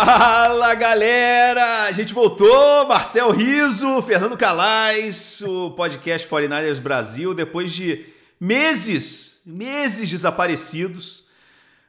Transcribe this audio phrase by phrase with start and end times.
[0.00, 1.86] Fala galera!
[1.86, 8.06] A gente voltou, Marcel Riso, Fernando Calais, o podcast 49ers Brasil, depois de
[8.38, 11.24] meses, meses desaparecidos.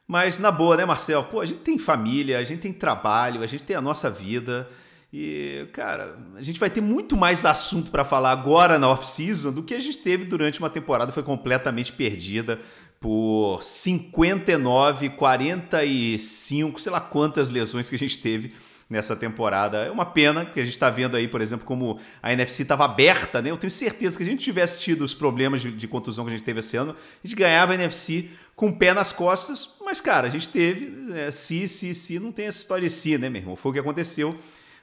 [0.07, 1.23] Mas na boa, né, Marcel?
[1.25, 4.67] Pô, a gente tem família, a gente tem trabalho, a gente tem a nossa vida.
[5.13, 9.61] E, cara, a gente vai ter muito mais assunto para falar agora na off-season do
[9.61, 12.59] que a gente teve durante uma temporada foi completamente perdida
[12.99, 18.53] por 59, 45, sei lá quantas lesões que a gente teve
[18.89, 19.85] nessa temporada.
[19.85, 22.85] É uma pena que a gente está vendo aí, por exemplo, como a NFC estava
[22.85, 23.51] aberta, né?
[23.51, 26.31] Eu tenho certeza que se a gente tivesse tido os problemas de, de, contusão que
[26.31, 29.75] a gente teve esse ano, a gente ganhava a NFC com o pé nas costas,
[29.85, 33.17] mas, cara, a gente teve, é, se, se, se, não tem essa história de si,
[33.17, 33.55] né, meu irmão?
[33.55, 34.37] Foi o que aconteceu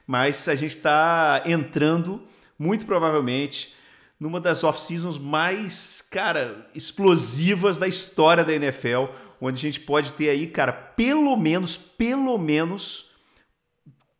[0.07, 2.23] mas a gente está entrando,
[2.57, 3.75] muito provavelmente,
[4.19, 9.05] numa das off-seasons mais, cara, explosivas da história da NFL,
[9.39, 13.11] onde a gente pode ter aí, cara, pelo menos, pelo menos,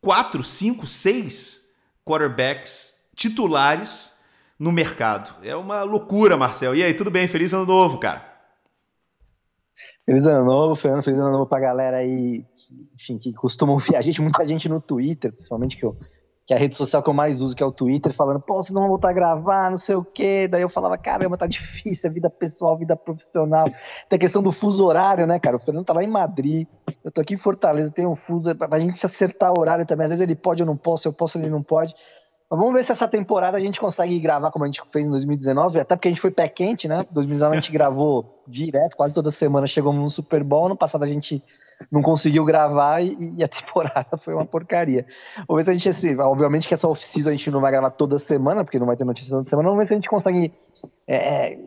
[0.00, 1.68] quatro, cinco, seis
[2.04, 4.16] quarterbacks titulares
[4.58, 5.34] no mercado.
[5.44, 6.74] É uma loucura, Marcel.
[6.74, 7.26] E aí, tudo bem?
[7.26, 8.26] Feliz ano novo, cara.
[10.04, 11.02] Feliz ano novo, Fernando.
[11.02, 12.44] Feliz ano novo pra galera aí
[12.94, 15.96] enfim, que costumam ouvir a gente, muita gente no Twitter, principalmente que, eu,
[16.48, 18.54] que é a rede social que eu mais uso, que é o Twitter, falando, pô,
[18.54, 20.48] vocês não vão voltar a gravar, não sei o quê.
[20.48, 23.66] Daí eu falava, caramba, tá difícil, a vida pessoal, vida profissional.
[24.08, 25.56] Tem a questão do fuso horário, né, cara?
[25.56, 26.66] O Fernando tá lá em Madrid,
[27.04, 30.06] eu tô aqui em Fortaleza, tem um fuso, pra gente se acertar o horário também.
[30.06, 31.94] Às vezes ele pode, eu não posso, eu posso, ele não pode.
[32.50, 35.10] Mas vamos ver se essa temporada a gente consegue gravar como a gente fez em
[35.10, 37.04] 2019, até porque a gente foi pé quente, né?
[37.10, 40.68] 2019 a gente gravou direto, quase toda semana chegamos no Super Bowl.
[40.68, 41.42] No passado a gente
[41.92, 45.04] não conseguiu gravar e, e, a temporada foi uma porcaria.
[45.46, 48.18] Vamos ver se a gente, obviamente que essa off-season a gente não vai gravar toda
[48.18, 50.52] semana, porque não vai ter notícia toda semana, vamos ver se a gente consegue
[51.06, 51.58] é, é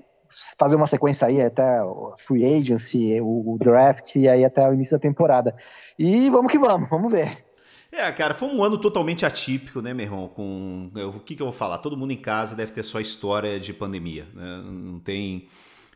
[0.57, 4.73] fazer uma sequência aí até o free agency, o, o draft e aí até o
[4.73, 5.55] início da temporada.
[5.99, 7.50] E vamos que vamos, vamos ver.
[7.91, 10.27] É, cara, foi um ano totalmente atípico, né, meu irmão?
[10.29, 11.77] Com o que, que eu vou falar?
[11.79, 14.61] Todo mundo em casa deve ter sua história de pandemia, né?
[14.63, 15.47] Não tem,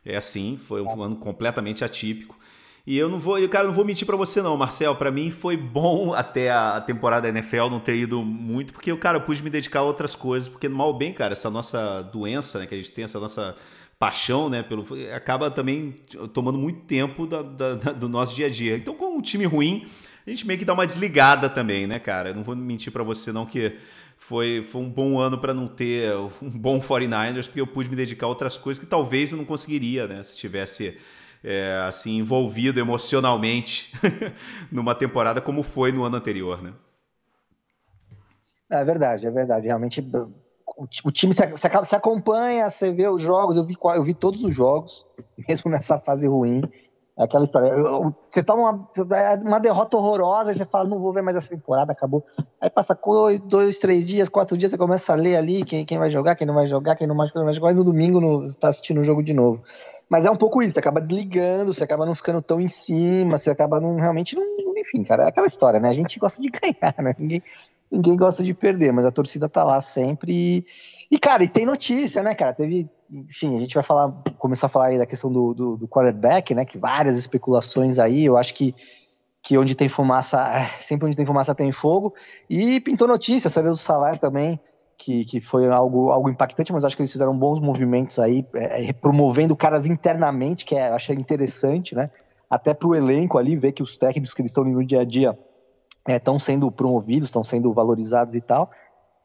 [0.04, 2.38] é assim, foi um ano completamente atípico.
[2.86, 4.94] E eu não vou, eu, cara, não vou mentir para você não, Marcel.
[4.94, 8.98] Para mim foi bom até a temporada da NFL não ter ido muito, porque eu,
[8.98, 12.66] cara, pude me dedicar a outras coisas, porque mal bem, cara, essa nossa doença, né,
[12.66, 13.56] que a gente tem, essa nossa
[13.98, 15.96] paixão, né, pelo acaba também
[16.34, 18.76] tomando muito tempo da, da, da, do nosso dia a dia.
[18.76, 19.86] Então, com um time ruim,
[20.26, 22.34] a gente meio que dá uma desligada também, né, cara?
[22.34, 23.78] Não vou mentir para você não que
[24.16, 27.96] foi, foi um bom ano para não ter um bom 49ers, porque eu pude me
[27.96, 30.98] dedicar a outras coisas que talvez eu não conseguiria, né, se tivesse
[31.44, 33.92] é, assim envolvido emocionalmente
[34.72, 36.72] numa temporada como foi no ano anterior, né?
[38.68, 39.66] É verdade, é verdade.
[39.66, 40.04] Realmente
[41.04, 44.42] o time se, se, se, acompanha, você vê os jogos, eu vi, eu vi todos
[44.42, 45.06] os jogos,
[45.48, 46.62] mesmo nessa fase ruim.
[47.18, 47.72] É aquela história.
[48.30, 48.88] Você toma uma,
[49.42, 52.22] uma derrota horrorosa, você fala, não vou ver mais essa temporada, acabou.
[52.60, 55.96] Aí passa dois, dois, três dias, quatro dias, você começa a ler ali quem, quem
[55.96, 57.74] vai jogar, quem não vai jogar, quem não vai jogar, quem não vai jogar, e
[57.74, 59.62] no domingo no, você está assistindo o jogo de novo.
[60.10, 63.38] Mas é um pouco isso, você acaba desligando, você acaba não ficando tão em cima,
[63.38, 64.44] você acaba não realmente não.
[64.76, 65.88] Enfim, cara, é aquela história, né?
[65.88, 67.14] A gente gosta de ganhar, né?
[67.18, 67.42] Ninguém,
[67.90, 70.32] ninguém gosta de perder, mas a torcida tá lá sempre.
[70.32, 70.64] E,
[71.10, 72.52] e, cara, e tem notícia, né, cara?
[72.52, 72.88] Teve.
[73.10, 76.54] Enfim, a gente vai falar, começar a falar aí da questão do, do, do quarterback,
[76.54, 76.64] né?
[76.64, 78.74] Que várias especulações aí, eu acho que
[79.42, 82.12] que onde tem fumaça, é, sempre onde tem fumaça tem fogo.
[82.50, 84.58] E pintou notícia, saiu do salário também
[84.98, 88.88] que, que foi algo, algo impactante, mas acho que eles fizeram bons movimentos aí, é,
[88.88, 92.10] é promovendo caras internamente, que é, achei interessante, né?
[92.48, 95.04] Até para o elenco ali, ver que os técnicos que eles estão no dia a
[95.04, 95.38] dia
[96.08, 98.70] estão é, sendo promovidos, estão sendo valorizados e tal.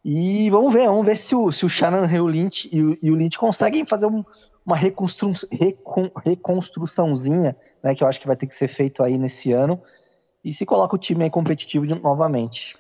[0.03, 2.98] E vamos ver, vamos ver se o, se o Shannon e o Lynch, e o,
[3.01, 4.24] e o Lynch conseguem fazer um,
[4.65, 7.94] uma reconstru, recon, reconstruçãozinha, né?
[7.94, 9.81] Que eu acho que vai ter que ser feito aí nesse ano.
[10.44, 12.75] E se coloca o time aí competitivo de, novamente.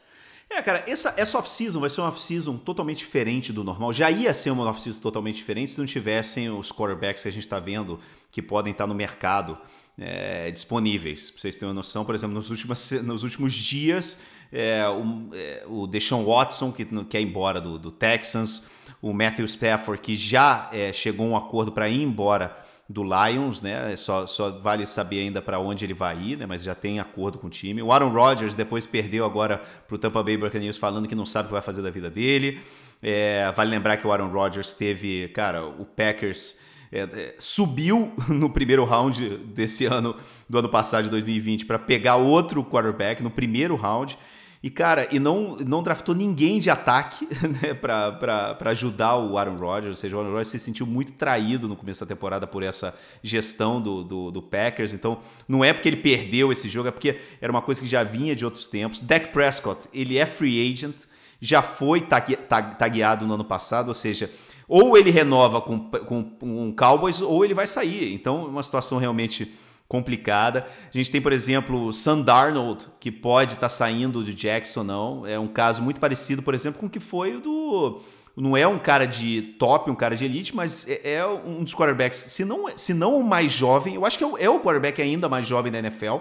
[0.49, 3.93] É, cara, essa, essa off-season vai ser uma off-season totalmente diferente do normal.
[3.93, 7.43] Já ia ser uma off-season totalmente diferente se não tivessem os quarterbacks que a gente
[7.43, 7.99] está vendo
[8.31, 9.57] que podem estar tá no mercado
[10.01, 11.29] é, disponíveis.
[11.29, 14.17] Pra vocês terem uma noção, por exemplo, nos últimos, nos últimos dias,
[14.51, 18.63] é, o, é, o Deshaun Watson, que quer ir embora do, do Texans,
[19.01, 22.57] o Matthew Stafford, que já é, chegou a um acordo para ir embora
[22.89, 23.95] do Lions, né?
[23.95, 26.45] Só, só vale saber ainda para onde ele vai ir, né?
[26.45, 27.81] Mas já tem acordo com o time.
[27.81, 31.45] O Aaron Rodgers depois perdeu agora para o Tampa Bay Buccaneers falando que não sabe
[31.45, 32.59] o que vai fazer da vida dele.
[33.01, 36.59] É, vale lembrar que o Aaron Rodgers teve, cara, o Packers
[36.91, 40.15] é, é, subiu no primeiro round desse ano,
[40.49, 44.17] do ano passado de 2020, para pegar outro quarterback no primeiro round.
[44.63, 47.27] E, cara, e não, não draftou ninguém de ataque
[47.61, 49.87] né, para ajudar o Aaron Rodgers.
[49.87, 52.95] Ou seja, o Aaron Rodgers se sentiu muito traído no começo da temporada por essa
[53.23, 54.93] gestão do, do, do, Packers.
[54.93, 58.03] Então, não é porque ele perdeu esse jogo, é porque era uma coisa que já
[58.03, 58.99] vinha de outros tempos.
[59.01, 60.95] Dak Prescott, ele é free agent,
[61.39, 64.29] já foi tagueado no ano passado, ou seja,
[64.71, 68.13] ou ele renova com, com, com Cowboys ou ele vai sair.
[68.13, 69.53] Então, é uma situação realmente
[69.85, 70.65] complicada.
[70.87, 74.81] A gente tem, por exemplo, o Sam Darnold, que pode estar tá saindo de Jackson
[74.81, 75.27] não.
[75.27, 78.01] É um caso muito parecido, por exemplo, com o que foi o do.
[78.33, 81.75] Não é um cara de top, um cara de elite, mas é, é um dos
[81.75, 84.61] quarterbacks, se não, se não o mais jovem, eu acho que é o, é o
[84.61, 86.19] quarterback ainda mais jovem da NFL.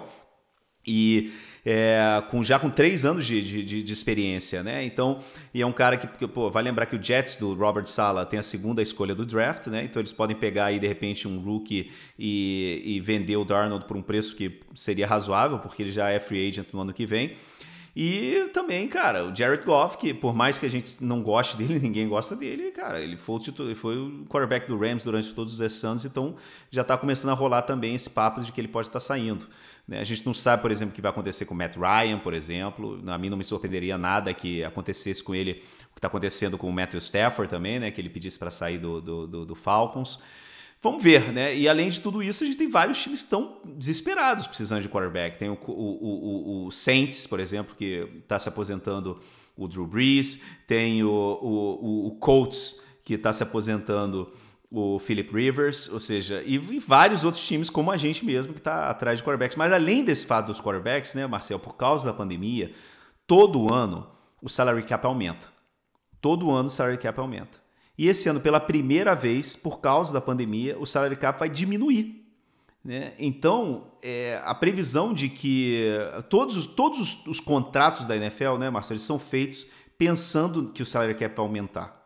[0.85, 1.31] E
[1.65, 4.83] é, com, já com três anos de, de, de, experiência, né?
[4.83, 5.19] Então,
[5.53, 8.39] e é um cara que, pô, vai lembrar que o Jets do Robert Sala tem
[8.39, 9.83] a segunda escolha do draft, né?
[9.83, 13.95] Então eles podem pegar aí de repente um rookie e, e vender o Darnold por
[13.95, 17.35] um preço que seria razoável, porque ele já é free agent no ano que vem.
[17.95, 21.77] E também, cara, o Jared Goff, que por mais que a gente não goste dele,
[21.83, 25.59] ninguém gosta dele, cara, ele foi o, titular, foi o quarterback do Rams durante todos
[25.59, 26.35] esses anos, então
[26.69, 29.45] já está começando a rolar também esse papo de que ele pode estar saindo.
[29.91, 29.99] Né?
[29.99, 32.33] A gente não sabe, por exemplo, o que vai acontecer com o Matt Ryan, por
[32.33, 33.03] exemplo.
[33.07, 35.61] A mim não me surpreenderia nada que acontecesse com ele
[35.91, 37.91] o que está acontecendo com o Matthew Stafford também, né?
[37.91, 40.19] Que ele pedisse para sair do, do, do, do, Falcons.
[40.81, 41.53] Vamos ver, né?
[41.53, 45.37] E além de tudo isso, a gente tem vários times tão desesperados precisando de quarterback.
[45.37, 49.19] Tem o, o, o, o Saints, por exemplo, que está se aposentando
[49.57, 50.41] o Drew Brees.
[50.65, 54.31] Tem o, o, o Colts, que está se aposentando
[54.71, 58.59] o Philip Rivers, ou seja, e, e, vários outros times como a gente mesmo que
[58.59, 59.57] está atrás de quarterbacks.
[59.57, 62.73] Mas além desse fato dos quarterbacks, né, Marcel, por causa da pandemia,
[63.27, 64.07] todo ano
[64.41, 65.49] o salary cap aumenta.
[66.21, 67.59] Todo ano o salary cap aumenta.
[67.97, 72.25] E esse ano, pela primeira vez, por causa da pandemia, o salary cap vai diminuir.
[72.83, 73.13] Né?
[73.19, 75.85] Então, é, a previsão de que
[76.29, 79.67] todos, os, todos os, os contratos da NFL, né, Marcelo, eles são feitos
[79.97, 82.00] pensando que o salary cap vai aumentar.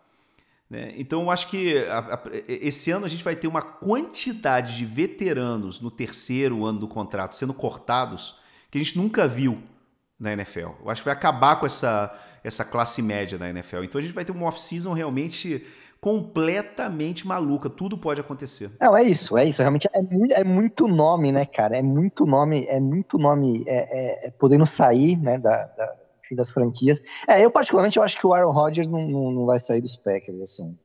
[0.69, 0.93] Né?
[0.97, 4.85] Então, eu acho que a, a, esse ano a gente vai ter uma quantidade de
[4.85, 8.39] veteranos no terceiro ano do contrato sendo cortados
[8.71, 9.61] que a gente nunca viu
[10.19, 10.71] na NFL.
[10.83, 13.83] Eu acho que vai acabar com essa, essa classe média da NFL.
[13.83, 15.65] Então, a gente vai ter uma off-season realmente
[16.01, 17.69] completamente maluca.
[17.69, 18.71] Tudo pode acontecer.
[18.79, 19.61] Não, é isso, é isso.
[19.61, 21.77] Realmente é, muito, é muito nome, né, cara?
[21.77, 25.95] É muito nome, é muito nome é, é, é podendo sair né, da, da
[26.31, 27.01] das franquias.
[27.27, 29.95] É, eu particularmente eu acho que o Aaron Rodgers não, não, não vai sair dos
[29.95, 30.77] Packers, assim,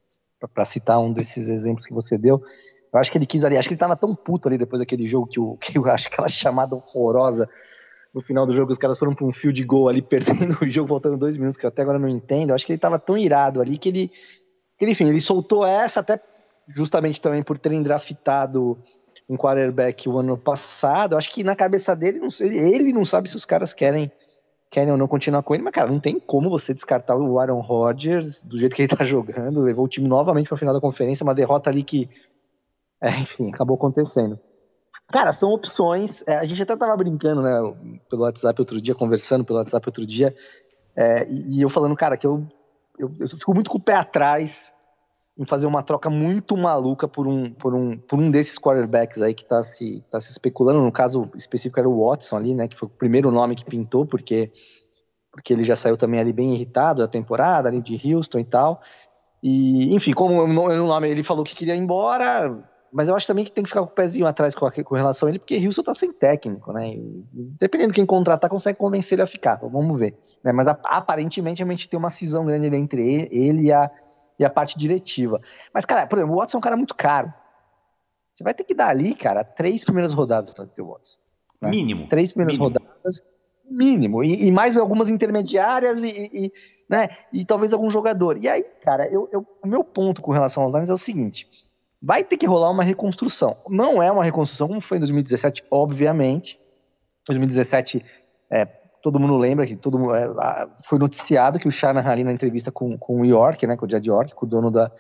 [0.52, 2.42] para citar um desses exemplos que você deu.
[2.92, 5.06] Eu acho que ele quis ali, acho que ele tava tão puto ali depois daquele
[5.06, 7.48] jogo que, o, que eu acho aquela chamada horrorosa
[8.12, 10.68] no final do jogo, os caras foram para um fio de gol ali, perdendo o
[10.68, 12.50] jogo, faltando dois minutos, que eu até agora não entendo.
[12.50, 14.08] Eu acho que ele tava tão irado ali que ele,
[14.76, 16.20] que ele, enfim, ele soltou essa até
[16.74, 18.78] justamente também por terem draftado
[19.28, 21.12] um quarterback o ano passado.
[21.12, 24.10] Eu acho que na cabeça dele, não sei, ele não sabe se os caras querem
[24.70, 27.60] querem ou não continuar com ele, mas, cara, não tem como você descartar o Aaron
[27.60, 30.80] Rodgers do jeito que ele tá jogando, levou o time novamente para a final da
[30.80, 32.08] conferência, uma derrota ali que,
[33.00, 34.38] é, enfim, acabou acontecendo.
[35.08, 39.44] Cara, são opções, é, a gente até tava brincando, né, pelo WhatsApp outro dia, conversando
[39.44, 40.34] pelo WhatsApp outro dia,
[40.94, 42.46] é, e, e, eu falando, cara, que eu,
[42.98, 44.72] eu, eu fico muito com o pé atrás
[45.38, 49.32] em fazer uma troca muito maluca por um, por um, por um desses quarterbacks aí
[49.32, 50.82] que está se, tá se especulando.
[50.82, 52.68] No caso específico era o Watson ali, né?
[52.68, 54.50] Que foi o primeiro nome que pintou, porque,
[55.32, 58.80] porque ele já saiu também ali bem irritado da temporada, ali de Houston e tal.
[59.42, 63.44] E, enfim, como o nome ele falou que queria ir embora, mas eu acho também
[63.44, 65.64] que tem que ficar com o pezinho atrás com, a, com relação a ele, porque
[65.64, 66.90] Houston tá sem técnico, né?
[66.90, 67.24] E,
[67.58, 69.56] dependendo de quem contratar, consegue convencer ele a ficar.
[69.56, 70.18] Vamos ver.
[70.44, 70.52] Né?
[70.52, 73.90] Mas aparentemente a gente tem uma cisão grande entre ele e a
[74.40, 75.38] e a parte diretiva.
[75.72, 77.32] Mas, cara, por exemplo, o Watson é um cara muito caro.
[78.32, 81.18] Você vai ter que dar ali, cara, três primeiras rodadas para ter o Watson.
[81.60, 81.68] Né?
[81.68, 82.08] Mínimo.
[82.08, 82.80] Três primeiras mínimo.
[82.80, 83.20] rodadas,
[83.70, 84.24] mínimo.
[84.24, 86.52] E, e, mais algumas intermediárias e, e,
[86.88, 88.38] né, e talvez algum jogador.
[88.38, 91.46] E aí, cara, eu, eu, o meu ponto com relação aos Lions é o seguinte:
[92.00, 93.58] vai ter que rolar uma reconstrução.
[93.68, 96.58] Não é uma reconstrução como foi em 2017, obviamente.
[97.26, 98.02] 2017
[98.50, 98.66] é,
[99.02, 102.70] todo mundo lembra que todo mundo, é, foi noticiado que o Shanahan ali na entrevista
[102.70, 104.90] com, com o York, né, com o Jed York, com o dono da,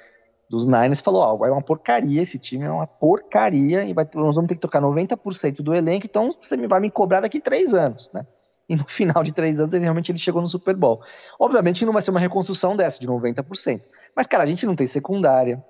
[0.48, 4.34] dos Niners, falou, oh, é uma porcaria esse time, é uma porcaria, e vai, nós
[4.34, 8.10] vamos ter que tocar 90% do elenco, então você vai me cobrar daqui três anos,
[8.12, 8.26] né?
[8.68, 11.02] E no final de três anos, ele realmente ele chegou no Super Bowl.
[11.38, 13.82] Obviamente que não vai ser uma reconstrução dessa, de 90%.
[14.14, 15.64] Mas, cara, a gente não tem secundária,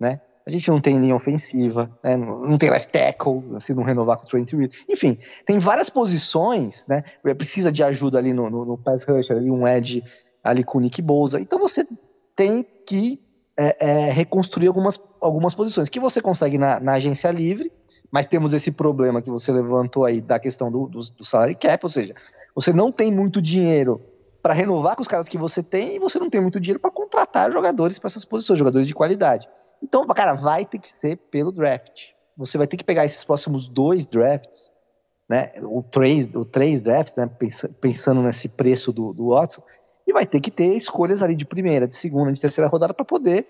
[0.00, 0.20] né?
[0.46, 2.16] A gente não tem linha ofensiva, né?
[2.16, 4.84] não tem left tackle, se não renovar com o Trent Williams.
[4.88, 7.02] Enfim, tem várias posições, né?
[7.36, 10.04] Precisa de ajuda ali no, no, no pass rush, ali um edge
[10.44, 11.40] ali com o Nick Bolsa.
[11.40, 11.84] Então você
[12.36, 13.18] tem que
[13.56, 17.72] é, é, reconstruir algumas, algumas posições que você consegue na, na, agência livre,
[18.10, 21.84] mas temos esse problema que você levantou aí da questão do, do, do salary cap,
[21.84, 22.14] ou seja,
[22.54, 24.00] você não tem muito dinheiro
[24.46, 26.88] para renovar com os caras que você tem e você não tem muito dinheiro para
[26.88, 29.48] contratar jogadores para essas posições, jogadores de qualidade.
[29.82, 32.10] Então, cara, vai ter que ser pelo draft.
[32.36, 34.70] Você vai ter que pegar esses próximos dois drafts,
[35.28, 35.50] né?
[35.64, 37.28] O três, o três drafts, né?
[37.80, 39.64] Pensando nesse preço do, do Watson,
[40.06, 43.04] e vai ter que ter escolhas ali de primeira, de segunda, de terceira rodada para
[43.04, 43.48] poder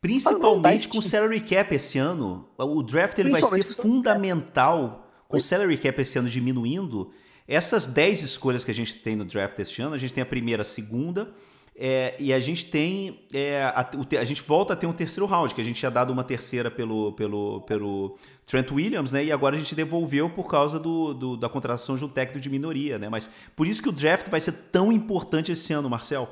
[0.00, 5.40] Principalmente com o salary cap esse ano, o draft ele vai ser fundamental com o
[5.40, 7.10] salary cap esse ano diminuindo
[7.46, 10.26] essas 10 escolhas que a gente tem no draft este ano, a gente tem a
[10.26, 11.32] primeira, a segunda,
[11.76, 13.26] é, e a gente tem.
[13.32, 16.12] É, a, a, gente volta a ter um terceiro round, que a gente tinha dado
[16.12, 19.24] uma terceira pelo, pelo, pelo Trent Williams, né?
[19.24, 22.48] E agora a gente devolveu por causa do, do, da contratação de um técnico de
[22.48, 23.08] minoria, né?
[23.08, 26.28] Mas por isso que o draft vai ser tão importante esse ano, Marcel.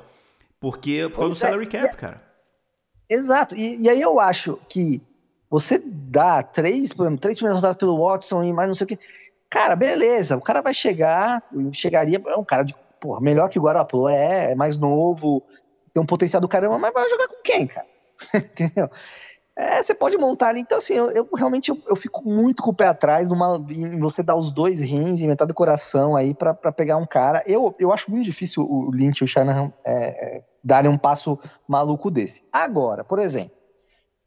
[0.61, 2.23] Porque por causa do é, salary cap, é, cara.
[3.09, 3.53] Exato.
[3.53, 5.01] E, e, aí eu acho que
[5.49, 8.99] você dá três, três primeiras rodadas pelo Watson e mais não sei o que.
[9.53, 13.61] Cara, beleza, o cara vai chegar, chegaria, é um cara de, porra, melhor que o
[13.61, 15.43] Guarapolo, é, é mais novo,
[15.93, 17.85] tem um potencial do caramba, mas vai jogar com quem, cara?
[18.33, 18.89] Entendeu?
[19.55, 20.61] É, você pode montar ali.
[20.61, 23.99] Então, assim, eu, eu realmente eu, eu, fico muito com o pé atrás numa, em
[23.99, 27.43] você dar os dois rins e metade do coração aí para pegar um cara.
[27.45, 31.37] Eu, eu acho muito difícil o Lynch e o Shanahan é, é, darem um passo
[31.67, 32.43] maluco desse.
[32.51, 33.55] Agora, por exemplo,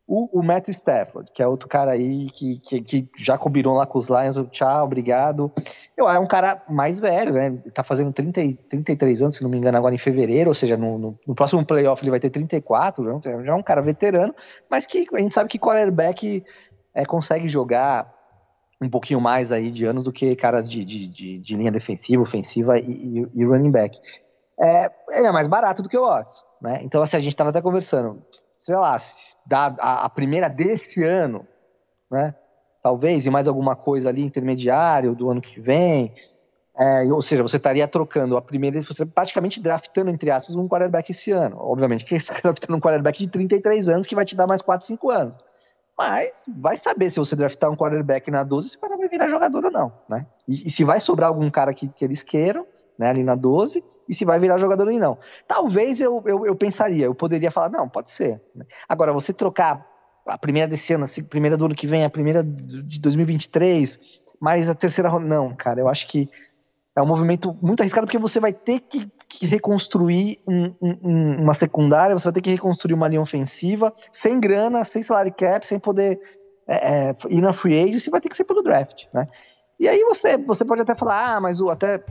[0.09, 3.85] o, o Matthew Stafford, que é outro cara aí que, que, que já combinou lá
[3.87, 5.53] com os Lions, tchau, obrigado.
[5.97, 7.59] Eu, é um cara mais velho, né?
[7.75, 10.97] Tá fazendo 30, 33 anos, se não me engano, agora em fevereiro, ou seja, no,
[10.97, 13.21] no, no próximo playoff ele vai ter 34, né?
[13.45, 14.33] já é um cara veterano,
[14.71, 16.45] mas que a gente sabe que quarterback
[16.95, 18.15] é, consegue jogar
[18.81, 22.23] um pouquinho mais aí de anos do que caras de, de, de, de linha defensiva,
[22.23, 23.99] ofensiva e, e, e running back.
[24.63, 26.81] É, ele é mais barato do que o Watts, né?
[26.83, 28.23] Então, assim, a gente estava até conversando
[28.67, 28.97] sei lá,
[29.47, 31.47] da, a, a primeira desse ano,
[32.11, 32.35] né?
[32.83, 36.13] Talvez, e mais alguma coisa ali intermediário do ano que vem.
[36.77, 41.13] É, ou seja, você estaria trocando a primeira, você praticamente draftando, entre aspas, um quarterback
[41.13, 41.57] esse ano.
[41.61, 44.63] Obviamente que você está draftando um quarterback de 33 anos que vai te dar mais
[44.63, 45.37] 4, 5 anos.
[45.97, 49.29] Mas vai saber se você draftar um quarterback na 12, se o cara vai virar
[49.29, 50.27] jogador ou não, né?
[50.47, 52.67] E, e se vai sobrar algum cara que, que eles queiram,
[52.99, 55.19] né, ali na 12, e se vai virar jogador ou não.
[55.47, 58.41] Talvez eu, eu, eu pensaria, eu poderia falar, não, pode ser.
[58.89, 59.87] Agora, você trocar
[60.27, 64.01] a primeira desse ano, a primeira do ano que vem, a primeira de 2023,
[64.41, 66.29] mais a terceira, não, cara, eu acho que
[66.97, 71.53] é um movimento muito arriscado porque você vai ter que, que reconstruir um, um, uma
[71.53, 75.79] secundária, você vai ter que reconstruir uma linha ofensiva, sem grana, sem salary cap, sem
[75.79, 76.19] poder
[76.67, 79.29] é, é, ir na free agency, vai ter que ser pelo draft, né?
[79.79, 82.03] E aí você, você pode até falar, ah, mas o, até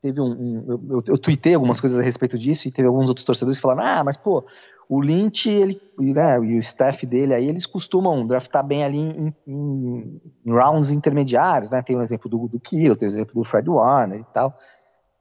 [0.00, 3.08] teve um, um eu, eu, eu tuitei algumas coisas a respeito disso e teve alguns
[3.08, 4.44] outros torcedores que falaram, ah, mas pô,
[4.88, 9.34] o Lynch ele, né, e o staff dele aí, eles costumam draftar bem ali em,
[9.46, 13.14] em, em rounds intermediários, né, tem o um exemplo do, do Kiro, tem o um
[13.14, 14.54] exemplo do Fred Warner e tal,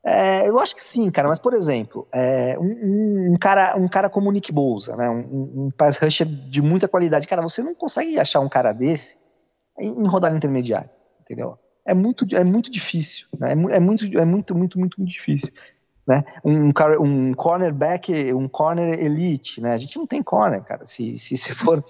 [0.04, 4.10] é, eu acho que sim, cara, mas por exemplo, é, um, um, cara, um cara
[4.10, 7.76] como o Nick Bolsa, né, um, um pass rusher de muita qualidade, cara, você não
[7.76, 9.18] consegue achar um cara desse
[9.78, 10.90] em, em rodada intermediária,
[11.22, 11.58] entendeu?
[11.90, 13.50] É muito, é muito difícil, né?
[13.50, 15.52] é, é, muito, é muito, muito, muito, muito difícil.
[16.08, 16.24] Né?
[16.44, 19.74] Um, um cornerback, um corner elite, né?
[19.74, 20.84] A gente não tem corner, cara.
[20.84, 21.84] Se, se, se for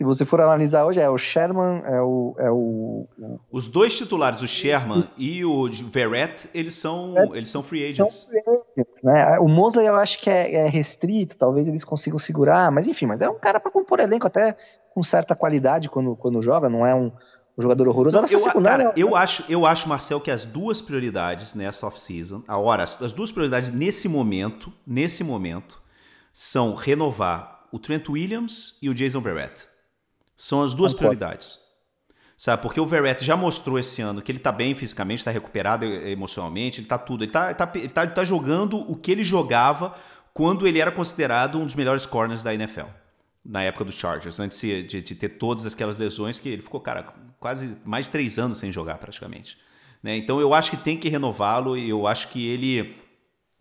[0.00, 2.34] se você for analisar hoje, é o Sherman, é o.
[2.38, 3.06] É o
[3.52, 8.14] Os dois titulares, o Sherman e o Verrett, eles são, é, eles são free agents.
[8.14, 9.38] São free agents né?
[9.40, 13.20] O Mosley eu acho que é, é, restrito, talvez eles consigam segurar, mas enfim, mas
[13.20, 14.56] é um cara para compor elenco até
[14.94, 17.12] com certa qualidade quando, quando joga, não é um,
[17.60, 18.16] um jogador horroroso.
[18.16, 22.42] Não, eu, secundária, cara, eu acho, eu acho, Marcel, que as duas prioridades nessa off-season,
[22.48, 25.80] a hora, as, as duas prioridades nesse momento, nesse momento,
[26.32, 29.64] são renovar o Trent Williams e o Jason Verrett.
[30.36, 31.18] São as duas Concordo.
[31.18, 31.58] prioridades.
[32.36, 35.84] Sabe, porque o Verrett já mostrou esse ano que ele tá bem fisicamente, tá recuperado
[35.84, 37.22] emocionalmente, ele tá tudo.
[37.22, 39.94] Ele tá, ele tá, ele tá, ele tá jogando o que ele jogava
[40.32, 42.86] quando ele era considerado um dos melhores corners da NFL
[43.44, 47.14] na época do Chargers, antes de, de, ter todas aquelas lesões que ele ficou, cara,
[47.38, 49.56] quase mais de três anos sem jogar praticamente.
[50.02, 50.16] Né?
[50.16, 52.94] Então eu acho que tem que renová-lo e eu acho que ele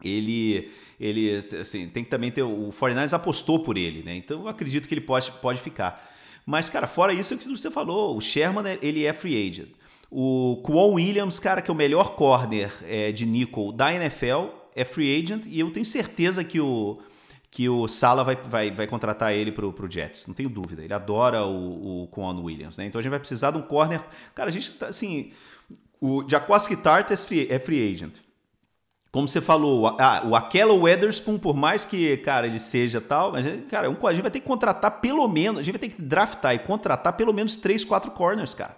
[0.01, 4.15] ele ele assim, tem que também ter o 49ers apostou por ele, né?
[4.15, 6.09] Então eu acredito que ele pode, pode ficar.
[6.45, 9.69] Mas cara, fora isso é o que você falou, o Sherman ele é free agent.
[10.11, 14.83] O Kwon Williams, cara, que é o melhor corner é, de nickel da NFL, é
[14.83, 16.99] free agent e eu tenho certeza que o
[17.51, 20.83] que o Sala vai, vai, vai contratar ele pro, pro Jets, não tenho dúvida.
[20.83, 22.85] Ele adora o, o Quan Williams, né?
[22.85, 24.01] Então a gente vai precisar de um corner.
[24.35, 25.31] Cara, a gente tá assim.
[25.99, 28.15] O Jacoski Tart é free, é free agent.
[29.11, 33.43] Como você falou, ah, o Aquela Weatherspoon, por mais que, cara, ele seja tal, mas,
[33.67, 36.01] cara, um, a gente vai ter que contratar pelo menos, a gente vai ter que
[36.01, 38.77] draftar e contratar pelo menos 3, 4 corners, cara.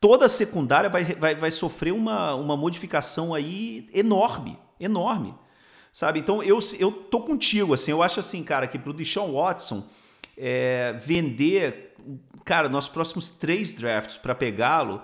[0.00, 5.34] Toda a secundária vai, vai, vai sofrer uma, uma modificação aí enorme, enorme.
[5.92, 6.20] Sabe?
[6.20, 9.86] Então eu, eu tô contigo, assim, eu acho assim, cara, que pro Deshaun Watson
[10.36, 11.94] é, vender,
[12.44, 15.02] cara, nossos próximos três drafts para pegá-lo,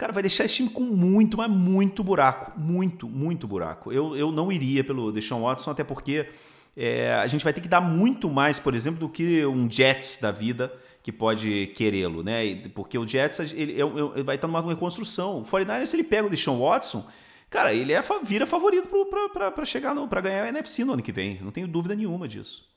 [0.00, 2.58] Cara, vai deixar esse time com muito, mas muito buraco.
[2.58, 3.92] Muito, muito buraco.
[3.92, 6.26] Eu, eu não iria pelo Deshaun Watson, até porque
[6.74, 10.16] é, a gente vai ter que dar muito mais, por exemplo, do que um Jets
[10.16, 10.72] da vida
[11.02, 12.62] que pode querê-lo, né?
[12.74, 13.82] Porque o Jets ele, ele,
[14.14, 15.40] ele vai estar numa reconstrução.
[15.40, 17.06] O 49 se ele pega o Deshaun Watson,
[17.50, 18.88] cara, ele é, vira favorito
[19.32, 21.42] para chegar para ganhar o NFC no ano que vem.
[21.42, 22.70] Não tenho dúvida nenhuma disso.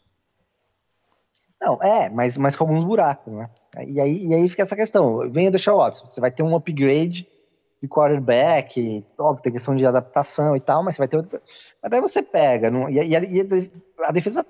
[1.61, 3.49] Não, é, mas, mas com alguns buracos, né?
[3.87, 5.31] E aí, e aí fica essa questão.
[5.31, 7.25] Venha do Shaw Watson, você vai ter um upgrade
[7.81, 11.41] de quarterback, óbvio, tem questão de adaptação e tal, mas você vai ter outro...
[11.81, 13.41] Mas daí você pega, não, e, e, a, e,
[13.99, 14.45] a, defesa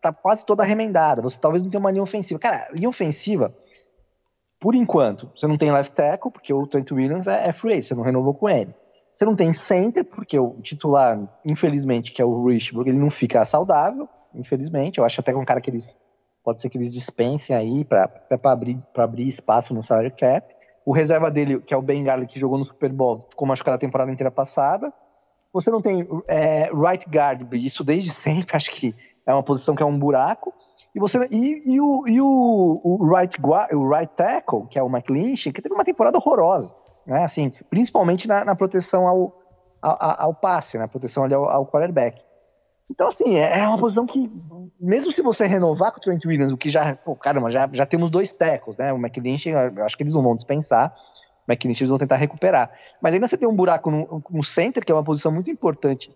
[0.00, 2.38] tá quase toda remendada, você talvez não tenha uma linha ofensiva.
[2.38, 3.52] Cara, linha ofensiva,
[4.60, 7.94] por enquanto, você não tem left tackle, porque o Trent Williams é, é free, você
[7.94, 8.72] não renovou com ele.
[9.16, 13.42] Você não tem center, porque o titular, infelizmente, que é o Richburg, ele não fica
[13.46, 14.98] saudável, infelizmente.
[14.98, 15.96] Eu acho até que é um cara que eles
[16.44, 18.08] pode ser que eles dispensem aí para
[18.44, 20.54] abrir, abrir espaço no salary cap.
[20.84, 23.76] O reserva dele, que é o Ben Garley, que jogou no Super Bowl, ficou machucado
[23.76, 24.92] a temporada inteira passada.
[25.50, 28.94] Você não tem é, right guard, isso desde sempre, acho que
[29.26, 30.52] é uma posição que é um buraco.
[30.94, 33.34] E, você, e, e, o, e o, o, right
[33.72, 37.24] o right tackle, que é o Mike Lynch, que teve uma temporada horrorosa, né?
[37.24, 39.42] Assim, principalmente na, na proteção ao,
[39.80, 40.88] ao, ao, passe, na né?
[40.88, 42.20] proteção ali ao, ao quarterback.
[42.90, 44.30] Então, assim, é, é uma posição que,
[44.80, 47.84] mesmo se você renovar com o Trent Williams, o que já, pô, caramba, já, já
[47.84, 48.92] temos dois tecos, né?
[48.92, 50.94] O McLinch, eu acho que eles não vão dispensar.
[51.46, 52.70] O McLinch eles vão tentar recuperar.
[53.00, 56.14] Mas ainda você tem um buraco no, no center, que é uma posição muito importante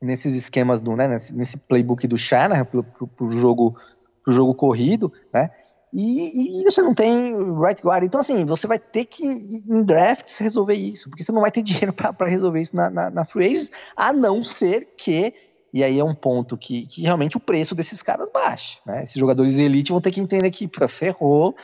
[0.00, 3.76] nesses esquemas do, né, nesse, nesse playbook do Shanahan pro, pro, pro, jogo,
[4.24, 5.50] pro jogo corrido, né?
[5.92, 8.04] E, e, você não tem right guard.
[8.04, 11.60] Então, assim, você vai ter que, em drafts, resolver isso, porque você não vai ter
[11.62, 15.34] dinheiro para resolver isso na, na, na free agents, a não ser que
[15.72, 18.78] e aí é um ponto que, que realmente o preço desses caras baixa.
[18.84, 19.04] Né?
[19.04, 21.56] Esses jogadores elite vão ter que entender que pra, ferrou.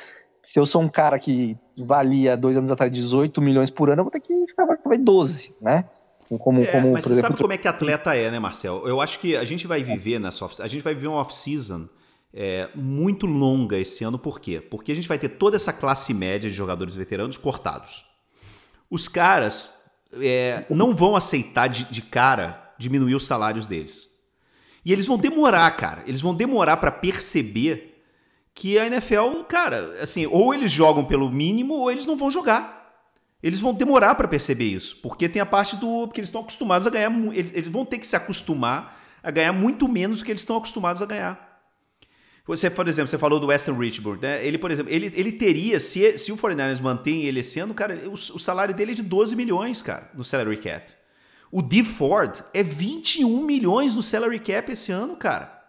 [0.43, 4.05] Se eu sou um cara que valia dois anos atrás 18 milhões por ano, eu
[4.05, 5.85] vou ter que ficar talvez 12, né?
[6.39, 8.87] Como, é, como, mas você exemplo, sabe como é que atleta é, né, Marcel?
[8.87, 11.89] Eu acho que a gente vai viver nessa off a gente vai viver uma off-season
[12.33, 14.61] é, muito longa esse ano, por quê?
[14.61, 18.05] Porque a gente vai ter toda essa classe média de jogadores veteranos cortados.
[18.91, 19.81] Os caras
[20.13, 24.09] é, não vão aceitar de, de cara diminuir os salários deles.
[24.85, 26.03] E eles vão demorar, cara.
[26.07, 28.03] Eles vão demorar para perceber
[28.55, 32.79] que a NFL, cara, assim, ou eles jogam pelo mínimo ou eles não vão jogar.
[33.43, 36.87] Eles vão demorar para perceber isso, porque tem a parte do porque eles estão acostumados
[36.87, 40.33] a ganhar, eles, eles vão ter que se acostumar a ganhar muito menos do que
[40.33, 41.48] eles estão acostumados a ganhar.
[42.49, 44.45] Você, por exemplo, você falou do Weston Richburg, né?
[44.45, 48.09] Ele, por exemplo, ele, ele teria, se, se o 49ers mantém ele esse ano, cara,
[48.09, 50.91] o, o salário dele é de 12 milhões, cara, no salary cap.
[51.53, 55.63] O D Ford é 21 milhões no salary cap esse ano, cara.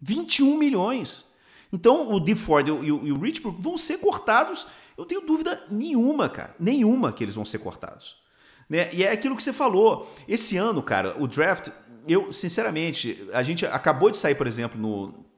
[0.00, 1.26] 21 milhões.
[1.72, 4.68] Então o D Ford e o, e o Richburg vão ser cortados.
[4.96, 6.54] Eu tenho dúvida nenhuma, cara.
[6.60, 8.18] Nenhuma que eles vão ser cortados.
[8.68, 8.88] Né?
[8.92, 10.08] E é aquilo que você falou.
[10.28, 11.70] Esse ano, cara, o draft,
[12.06, 15.28] eu, sinceramente, a gente acabou de sair, por exemplo, no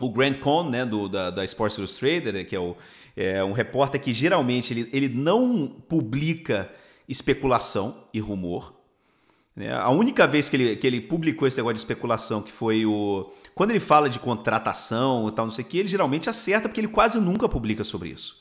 [0.00, 2.76] o Grant Cohn, né, do, da, da Sports Illustrated, que é, o,
[3.16, 6.68] é um repórter que geralmente ele, ele não publica
[7.08, 8.74] especulação e rumor.
[9.54, 9.72] Né?
[9.72, 13.30] A única vez que ele, que ele publicou esse negócio de especulação, que foi o.
[13.54, 16.80] Quando ele fala de contratação e tal, não sei o que, ele geralmente acerta, porque
[16.80, 18.40] ele quase nunca publica sobre isso.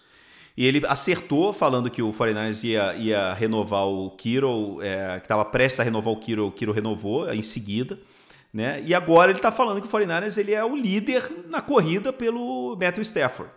[0.56, 5.46] E ele acertou falando que o 49ers ia, ia renovar o Kiro, é, que estava
[5.46, 7.98] prestes a renovar o Kiro, o Kiro renovou em seguida.
[8.52, 8.82] Né?
[8.84, 12.76] E agora ele está falando que o 49ers ele é o líder na corrida pelo
[12.76, 13.52] Matthew Stafford.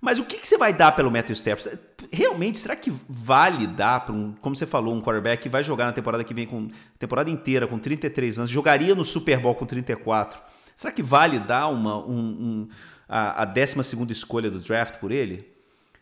[0.00, 1.78] Mas o que, que você vai dar pelo Matthew Stafford?
[2.12, 5.86] Realmente, será que vale dar para um, como você falou, um quarterback que vai jogar
[5.86, 9.64] na temporada que vem com temporada inteira com 33 anos, jogaria no Super Bowl com
[9.64, 10.40] 34?
[10.76, 12.68] Será que vale dar uma, um, um,
[13.08, 15.48] a, a 12 escolha do draft por ele?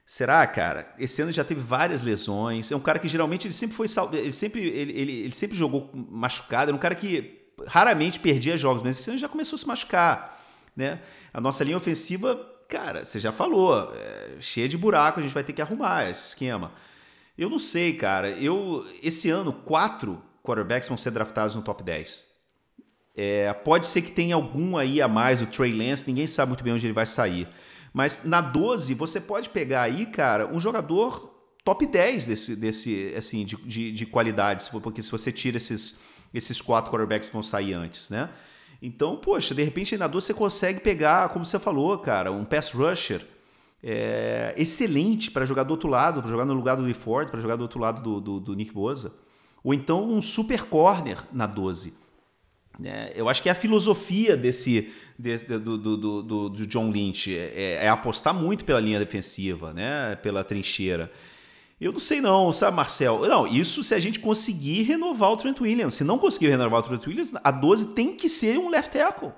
[0.05, 0.93] Será, cara?
[0.99, 2.73] Esse ano já teve várias lesões.
[2.73, 5.91] É um cara que geralmente ele sempre foi ele sempre ele, ele, ele sempre jogou
[5.95, 6.71] machucado.
[6.71, 10.41] Era um cara que raramente perdia jogos, mas esse ano já começou a se machucar,
[10.77, 11.01] né?
[11.33, 15.45] A nossa linha ofensiva cara, você já falou, é, cheia de buraco, a gente vai
[15.45, 16.73] ter que arrumar esse esquema.
[17.37, 18.31] Eu não sei, cara.
[18.31, 22.33] Eu esse ano quatro quarterbacks vão ser draftados no top 10.
[23.15, 26.65] É, pode ser que tenha algum aí a mais, o Trey Lance, ninguém sabe muito
[26.65, 27.47] bem onde ele vai sair.
[27.93, 31.31] Mas na 12, você pode pegar aí, cara, um jogador
[31.63, 36.01] top 10 desse, desse assim, de, de, de qualidade, porque se você tira esses,
[36.33, 38.31] esses quatro quarterbacks vão sair antes, né?
[38.81, 42.73] Então, poxa, de repente na 12 você consegue pegar, como você falou, cara, um pass
[42.73, 43.25] rusher
[43.83, 47.41] é, excelente para jogar do outro lado, para jogar no lugar do Lee Ford, para
[47.41, 49.15] jogar do outro lado do, do, do Nick Boza.
[49.63, 51.95] Ou então um super corner na 12.
[52.85, 57.37] É, eu acho que é a filosofia desse, desse do, do, do, do, John Lynch
[57.37, 60.17] é, é, apostar muito pela linha defensiva, né?
[60.17, 61.13] pela trincheira.
[61.83, 63.23] Eu não sei não, sabe, Marcel?
[63.23, 65.95] Não, isso se a gente conseguir renovar o Trent Williams.
[65.95, 69.33] Se não conseguir renovar o Trent Williams, a 12 tem que ser um left tackle.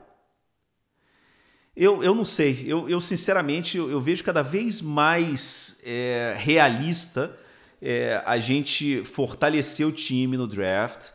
[1.75, 2.63] Eu, eu não sei.
[2.67, 7.35] Eu, eu sinceramente, eu, eu vejo cada vez mais é, realista
[7.81, 11.13] é, a gente fortalecer o time no draft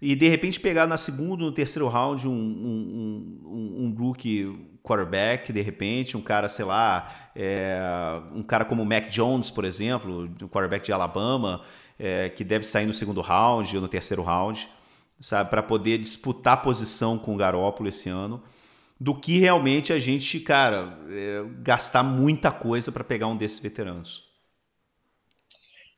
[0.00, 5.52] e de repente pegar na segunda, no terceiro round um, um, um, um rookie quarterback,
[5.52, 7.78] de repente, um cara, sei lá, é,
[8.34, 11.62] um cara como o Mac Jones, por exemplo, um quarterback de Alabama,
[11.98, 14.68] é, que deve sair no segundo round ou no terceiro round,
[15.20, 18.42] sabe, para poder disputar posição com o Garópolo esse ano
[19.02, 24.30] do que realmente a gente, cara, é, gastar muita coisa para pegar um desses veteranos.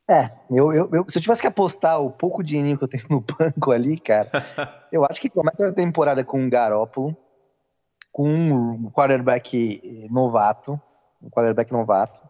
[0.09, 3.05] É, eu, eu, eu, se eu tivesse que apostar o pouco dinheirinho que eu tenho
[3.11, 4.31] no banco ali, cara,
[4.91, 7.15] eu acho que começa a temporada com um Garópolo,
[8.15, 10.81] com um quarterback novato,
[11.21, 12.21] um quarterback novato,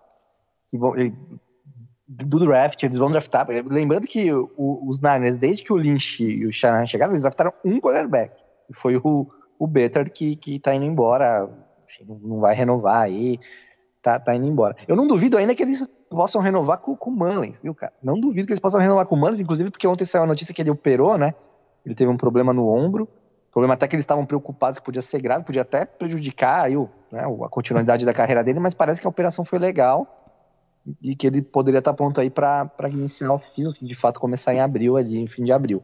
[0.66, 0.94] que vão,
[2.08, 3.46] do draft, eles vão draftar.
[3.70, 7.52] Lembrando que o, os Niners, desde que o Lynch e o Shanahan chegaram, eles draftaram
[7.62, 9.26] um quarterback, e foi o,
[9.58, 11.50] o Better que, que tá indo embora,
[12.00, 13.38] não vai renovar aí,
[14.00, 14.74] tá, tá indo embora.
[14.88, 17.92] Eu não duvido ainda que eles possam renovar com, com o Mullins, viu, cara?
[18.02, 20.54] Não duvido que eles possam renovar com o Mullins, inclusive porque ontem saiu a notícia
[20.54, 21.34] que ele operou, né?
[21.84, 23.06] Ele teve um problema no ombro,
[23.54, 26.90] problema até que eles estavam preocupados que podia ser grave, podia até prejudicar aí o,
[27.10, 30.24] né, a continuidade da carreira dele, mas parece que a operação foi legal
[31.00, 34.52] e que ele poderia estar pronto aí para iniciar o off-season, assim, de fato começar
[34.52, 35.80] em abril, ali, em fim de abril.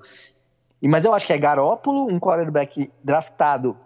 [0.83, 3.77] E, mas eu acho que é Garópolo, um quarterback draftado,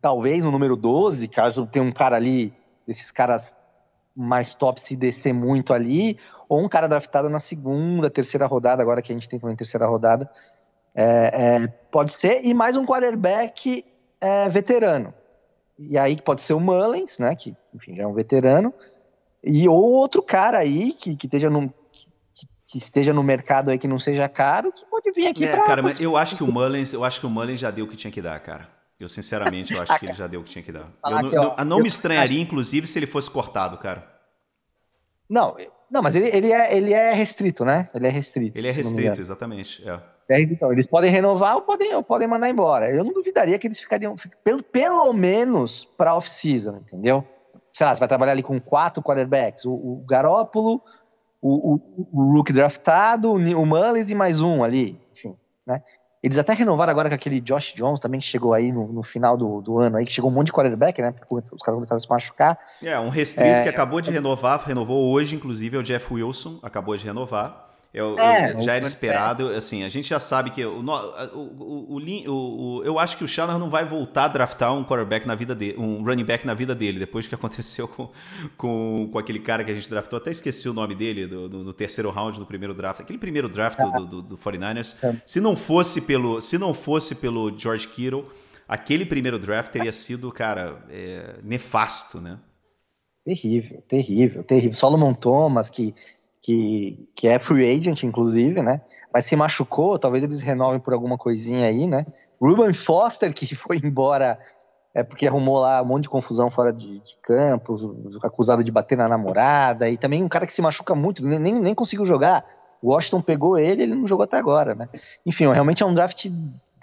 [0.00, 2.52] talvez no número 12, caso tenha um cara ali,
[2.84, 3.56] desses caras
[4.16, 9.00] mais top se descer muito ali, ou um cara draftado na segunda, terceira rodada, agora
[9.00, 10.28] que a gente tem também terceira rodada,
[10.94, 13.84] é, é, pode ser, e mais um quarterback
[14.20, 15.12] é, veterano.
[15.78, 18.72] E aí pode ser o Mullins, né, que enfim, já é um veterano,
[19.42, 21.72] e ou outro cara aí que, que esteja no,
[22.72, 25.66] que esteja no mercado aí que não seja caro, que pode vir aqui é, pra,
[25.66, 27.88] cara, mas eu acho que o Mullins, eu acho que o Mullins já deu o
[27.88, 28.66] que tinha que dar, cara.
[28.98, 30.88] Eu sinceramente eu acho que ele já deu o que tinha que dar.
[31.04, 34.08] Eu não, não, não me estranharia, inclusive, se ele fosse cortado, cara.
[35.28, 35.56] Não,
[35.90, 37.90] não, mas ele, ele, é, ele é restrito, né?
[37.92, 38.56] Ele é restrito.
[38.56, 39.86] Ele é restrito, exatamente.
[39.86, 40.00] É.
[40.28, 42.90] É, então, eles podem renovar ou podem, ou podem mandar embora.
[42.90, 47.24] Eu não duvidaria que eles ficariam, pelo, pelo menos para off-season, entendeu?
[47.72, 49.64] Sei lá, você vai trabalhar ali com quatro quarterbacks.
[49.64, 50.82] O, o Garópolo,
[51.40, 55.82] o, o, o Rook draftado, o Mullins e mais um ali, enfim, né?
[56.22, 59.36] Eles até renovaram agora com aquele Josh Jones também, que chegou aí no, no final
[59.36, 61.10] do, do, ano aí, que chegou um monte de quarterback, né?
[61.10, 62.58] Porque os caras começaram a se machucar.
[62.80, 66.60] É, um restrito é, que acabou de renovar, renovou hoje, inclusive, é o Jeff Wilson,
[66.62, 67.71] acabou de renovar.
[67.94, 72.82] Eu, é, eu, já era esperado, assim, a gente já sabe que o, o, o,
[72.84, 75.76] eu acho que o Shannon não vai voltar a draftar um quarterback na vida dele,
[75.78, 78.08] um running back na vida dele, depois que aconteceu com,
[78.56, 81.58] com, com aquele cara que a gente draftou, até esqueci o nome dele, do, do
[81.62, 85.20] no terceiro round do primeiro draft, aquele primeiro draft do, do, do 49ers, é.
[85.26, 88.24] se não fosse pelo, se não fosse pelo George Kittle,
[88.66, 92.38] aquele primeiro draft teria sido, cara, é, nefasto, né?
[93.22, 94.72] Terrível, terrível, terrível.
[94.72, 95.94] Solomon Thomas, que
[96.42, 98.80] que, que é free agent, inclusive, né?
[99.14, 102.04] Mas se machucou, talvez eles renovem por alguma coisinha aí, né?
[102.40, 104.38] Ruben Foster, que foi embora
[104.94, 107.78] é porque arrumou lá um monte de confusão fora de, de campo,
[108.22, 111.74] acusado de bater na namorada, e também um cara que se machuca muito, nem, nem
[111.74, 112.44] conseguiu jogar.
[112.82, 114.88] Washington pegou ele, ele não jogou até agora, né?
[115.24, 116.26] Enfim, realmente é um draft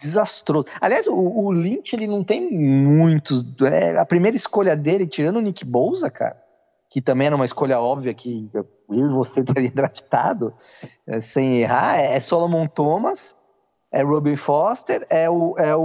[0.02, 0.65] desastroso.
[0.82, 3.45] Aliás, o, o Lynch, ele não tem muitos.
[3.62, 6.41] É, a primeira escolha dele, tirando o Nick Bouza, cara,
[6.89, 10.54] que também era uma escolha óbvia que eu e você teria draftado
[11.06, 13.36] é, sem errar, é, é Solomon Thomas,
[13.91, 15.82] é Robin Foster, é o, é o,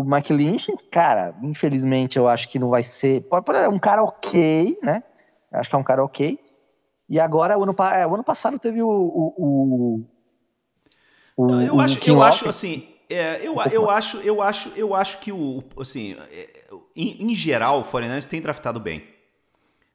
[0.00, 0.72] o Mike Lynch.
[0.90, 3.26] Cara, infelizmente eu acho que não vai ser.
[3.54, 5.02] É um cara ok, né?
[5.52, 6.38] Acho que é um cara ok.
[7.08, 8.88] E agora, o ano, é, o ano passado teve o.
[8.88, 9.34] o,
[11.36, 12.88] o, o eu acho, eu acho assim.
[13.08, 15.64] É, eu, eu, acho, eu, acho, eu acho que o.
[15.76, 19.02] Assim, é, em, em geral, o 49 tem draftado bem.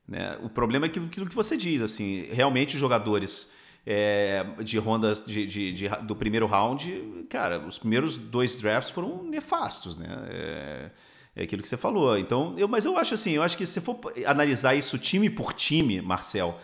[0.08, 0.38] Né?
[0.44, 3.52] O problema é aquilo que você diz, assim, realmente os jogadores
[3.86, 9.24] é, de rondas de, de, de, do primeiro round, cara, os primeiros dois drafts foram
[9.24, 10.08] nefastos, né?
[10.30, 10.92] É,
[11.36, 12.18] é aquilo que você falou.
[12.18, 15.54] Então, eu, mas eu acho assim, eu acho que se for analisar isso time por
[15.54, 16.58] time, Marcel,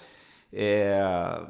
[0.53, 1.45] é,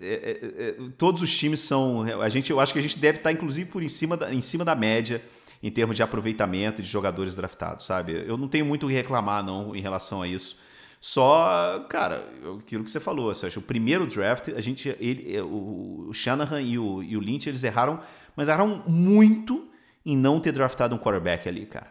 [0.00, 2.02] é, é, é, todos os times são.
[2.20, 4.42] A gente, eu acho que a gente deve estar, inclusive, por em cima da, em
[4.42, 5.22] cima da média
[5.62, 8.24] em termos de aproveitamento de jogadores draftados, sabe?
[8.26, 10.58] Eu não tenho muito o que reclamar, não, em relação a isso.
[11.00, 16.10] Só, cara, aquilo que você falou, Sérgio, o primeiro draft, a gente, ele, é, o
[16.12, 18.00] Shanahan e o, e o Lynch, eles erraram,
[18.36, 19.66] mas erraram muito
[20.04, 21.90] em não ter draftado um quarterback ali, cara.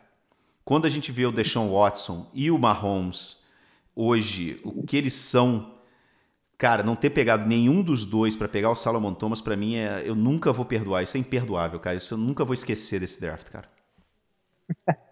[0.64, 3.44] Quando a gente vê o Deshaun Watson e o Mahomes
[3.96, 5.80] hoje, o que eles são,
[6.56, 10.04] cara, não ter pegado nenhum dos dois para pegar o Salomon Thomas, para mim, é,
[10.06, 11.02] eu nunca vou perdoar.
[11.02, 11.98] Isso é imperdoável, cara.
[11.98, 13.68] Isso eu nunca vou esquecer desse draft, cara.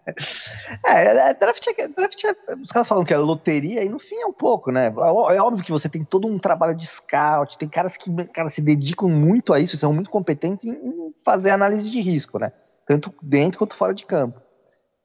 [0.84, 4.16] É, é, draft, é, draft é, os caras falam que é loteria, e no fim
[4.16, 4.88] é um pouco, né?
[4.88, 8.60] É, óbvio que você tem todo um trabalho de scout, tem caras que cara, se
[8.62, 12.52] dedicam muito a isso, são muito competentes em fazer análise de risco, né?
[12.86, 14.40] Tanto dentro quanto fora de campo.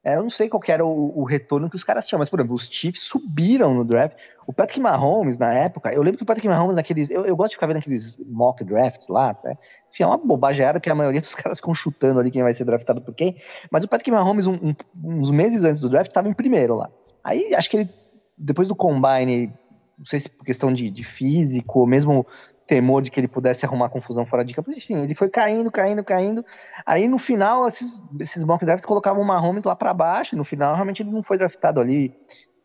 [0.03, 2.37] É, eu não sei qual era o, o, retorno que os caras tinham, mas, por
[2.37, 4.17] exemplo, os Chiefs subiram no draft.
[4.45, 7.09] O Patrick Mahomes, na época, eu lembro que o Patrick Mahomes, naqueles.
[7.09, 9.57] Eu, eu gosto de ficar vendo aqueles mock drafts lá, né?
[9.89, 12.65] Enfim, é uma bobagem que a maioria dos caras ficam chutando ali quem vai ser
[12.65, 13.37] draftado por quem.
[13.71, 16.89] Mas o Patrick Mahomes, um, um, uns meses antes do draft, estava em primeiro lá.
[17.23, 17.89] Aí acho que ele,
[18.37, 19.53] depois do combine,
[19.97, 22.27] não sei se por questão de, de físico, ou mesmo
[22.67, 24.71] temor de que ele pudesse arrumar confusão fora de campo.
[24.71, 26.45] Enfim, ele foi caindo, caindo, caindo.
[26.85, 30.35] Aí no final, esses, esses mock drafts colocavam o Mahomes lá para baixo.
[30.35, 32.13] No final, realmente ele não foi draftado ali.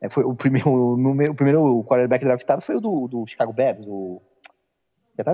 [0.01, 3.85] É, foi o primeiro, o, o primeiro quarterback draftado foi o do, do Chicago Bears.
[3.87, 4.23] O,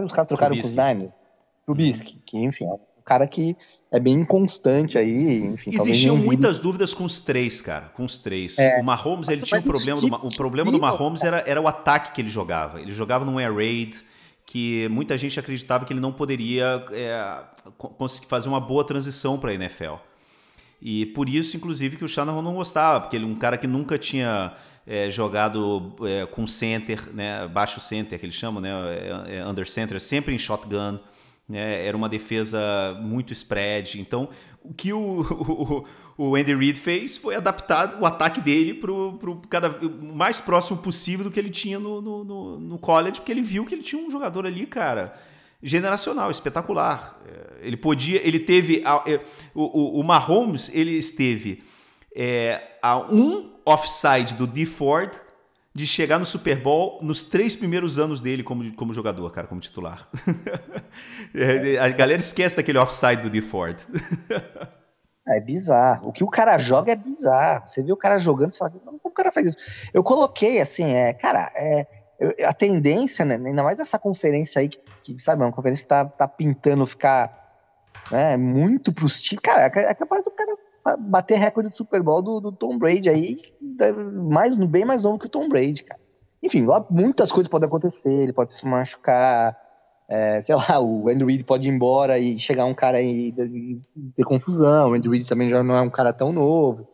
[0.05, 0.63] os caras trocaram Trubisky.
[0.63, 1.27] com os Niners.
[1.67, 3.55] Trubisky, que enfim, é um cara que
[3.91, 5.45] é bem inconstante aí.
[5.45, 7.91] Enfim, Existiam muitas dúvidas com os três, cara.
[7.95, 8.59] Com os três.
[8.59, 8.81] É.
[8.81, 10.01] O Mahomes, ele tinha um problema.
[10.01, 12.81] Do, o problema do Mahomes era, era o ataque que ele jogava.
[12.81, 14.03] Ele jogava num air raid
[14.47, 17.45] que muita gente acreditava que ele não poderia é,
[17.97, 19.95] conseguir fazer uma boa transição para a NFL.
[20.81, 23.67] E por isso, inclusive, que o Shanahan não gostava, porque ele é um cara que
[23.67, 24.55] nunca tinha
[24.87, 28.71] é, jogado é, com center, né, baixo center, que eles chamam, né,
[29.27, 30.99] é, é under center, sempre em shotgun.
[31.49, 34.01] Né, era uma defesa muito spread.
[34.01, 34.29] Então,
[34.63, 39.43] o que o, o, o Andy Reid fez foi adaptar o ataque dele para o
[39.49, 39.69] cada
[40.01, 43.65] mais próximo possível do que ele tinha no, no, no, no, college, porque ele viu
[43.65, 45.15] que ele tinha um jogador ali, cara,
[45.63, 47.21] generacional, espetacular.
[47.27, 49.21] É, ele podia, ele teve é,
[49.55, 51.63] o, o, o Mahomes, ele esteve
[52.15, 55.13] é, a um offside do D Ford
[55.75, 59.61] de chegar no Super Bowl nos três primeiros anos dele como, como jogador, cara, como
[59.61, 60.09] titular.
[61.37, 63.77] É, a galera esquece daquele offside do D Ford.
[65.27, 66.09] É bizarro.
[66.09, 67.67] O que o cara joga é bizarro.
[67.67, 69.59] Você vê o cara jogando, você fala, como o cara faz isso?
[69.93, 71.87] Eu coloquei assim, é, cara, é,
[72.45, 75.89] a tendência, né, ainda mais essa conferência aí, que, que sabe, é uma conferência que
[75.89, 77.43] tá, tá pintando ficar
[78.11, 80.57] né, muito pros times, cara, é, é capaz do cara
[80.99, 83.41] bater recorde do Super Bowl do, do Tom Brady aí,
[84.13, 86.01] mais, bem mais novo que o Tom Brady, cara.
[86.43, 89.57] Enfim, lá muitas coisas podem acontecer, ele pode se machucar,
[90.09, 93.33] é, sei lá, o Andrew Reid pode ir embora e chegar um cara e
[94.15, 94.91] ter confusão.
[94.91, 96.89] O Andrew Reid também já não é um cara tão novo.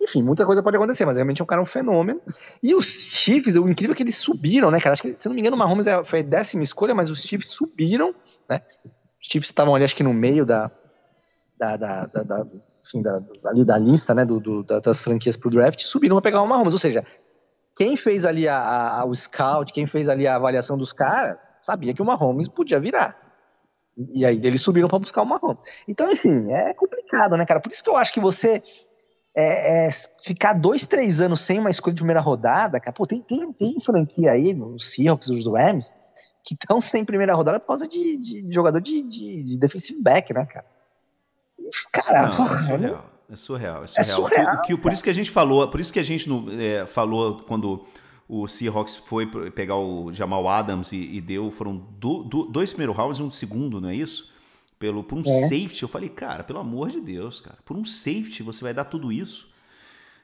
[0.00, 2.20] Enfim, muita coisa pode acontecer, mas realmente é um cara um fenômeno.
[2.62, 4.92] E os Chiefs, o incrível é que eles subiram, né, cara?
[4.92, 7.22] Acho que, se não me engano, o Mahomes é, foi a décima escolha, mas os
[7.22, 8.14] Chiefs subiram,
[8.48, 8.60] né?
[9.20, 10.70] Os Chiefs estavam ali, acho que no meio da.
[11.58, 12.46] da, da, da, da
[12.86, 16.42] enfim, da, ali da lista, né, do, do das franquias pro draft, subiram para pegar
[16.42, 16.74] o Mahomes.
[16.74, 17.04] Ou seja,
[17.76, 21.92] quem fez ali a, a, o scout, quem fez ali a avaliação dos caras, sabia
[21.92, 23.16] que o Mahomes podia virar.
[24.12, 25.58] E aí eles subiram para buscar o Mahomes.
[25.86, 27.60] Então, enfim, é complicado, né, cara?
[27.60, 28.62] Por isso que eu acho que você
[29.36, 29.90] é, é,
[30.22, 33.80] ficar dois, três anos sem uma escolha de primeira rodada, cara, pô, tem, tem, tem
[33.80, 35.92] franquia aí, os Seahawks, os Rams,
[36.44, 40.00] que estão sem primeira rodada por causa de, de, de jogador de, de, de, defensive
[40.00, 40.66] back, né, cara?
[41.90, 43.13] Cara, Não, é surreal.
[43.28, 44.00] É surreal, é surreal.
[44.00, 46.28] É surreal que, que, por isso que a gente falou, por isso que a gente
[46.58, 47.84] é, falou quando
[48.28, 52.96] o Seahawks foi pegar o Jamal Adams e, e deu, foram do, do, dois primeiros
[52.96, 54.32] rounds e um segundo, não é isso?
[54.78, 55.42] Pelo, por um é.
[55.42, 58.84] safety, eu falei, cara, pelo amor de Deus, cara, por um safety você vai dar
[58.84, 59.52] tudo isso?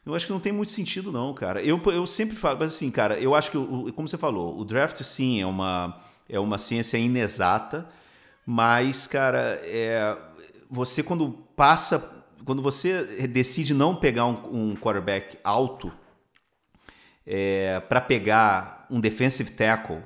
[0.04, 1.62] Eu acho que não tem muito sentido, não, cara.
[1.62, 3.58] Eu, eu sempre falo, mas assim, cara, eu acho que,
[3.92, 7.86] como você falou, o draft sim é uma, é uma ciência inexata,
[8.46, 10.16] mas, cara, é,
[10.70, 15.92] você quando passa quando você decide não pegar um, um quarterback alto
[17.26, 20.02] é, para pegar um defensive tackle,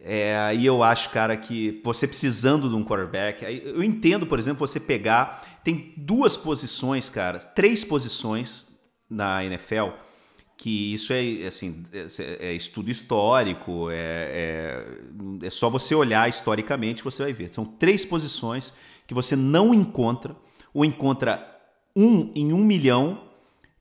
[0.00, 4.66] é, aí eu acho, cara, que você precisando de um quarterback, eu entendo, por exemplo,
[4.66, 5.60] você pegar.
[5.62, 8.66] Tem duas posições, cara, três posições
[9.08, 9.90] na NFL
[10.62, 17.02] que isso é assim é, é estudo histórico, é, é, é, só você olhar historicamente
[17.02, 17.52] você vai ver.
[17.52, 18.72] São três posições
[19.04, 20.36] que você não encontra
[20.72, 21.48] ou encontra
[21.94, 23.28] um em um milhão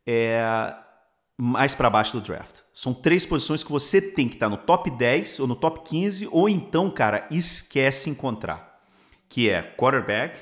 [0.06, 0.76] é,
[1.38, 2.62] mais para baixo do draft.
[2.74, 6.28] São três posições que você tem que estar no top 10 ou no top 15
[6.32, 8.82] ou então, cara, esquece encontrar,
[9.28, 10.40] que é quarterback,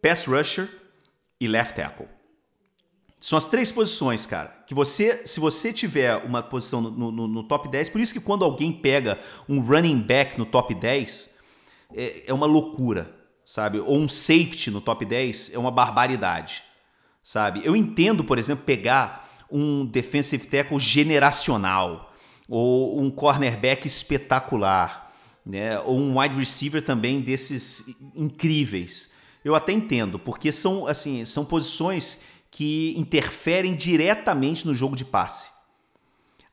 [0.00, 0.68] pass rusher
[1.40, 2.08] e left tackle.
[3.18, 7.42] São as três posições, cara, que você, se você tiver uma posição no, no, no,
[7.44, 11.36] top 10, por isso que quando alguém pega um running back no top 10,
[11.94, 13.80] é, é uma loucura, sabe?
[13.80, 16.62] Ou um safety no top 10 é uma barbaridade,
[17.22, 17.62] sabe?
[17.64, 22.12] Eu entendo, por exemplo, pegar um defensive tackle generacional,
[22.48, 25.12] ou um cornerback espetacular,
[25.46, 25.78] né?
[25.80, 29.10] ou um wide receiver também desses incríveis.
[29.44, 35.48] Eu até entendo, porque são assim, são posições que interferem diretamente no jogo de passe.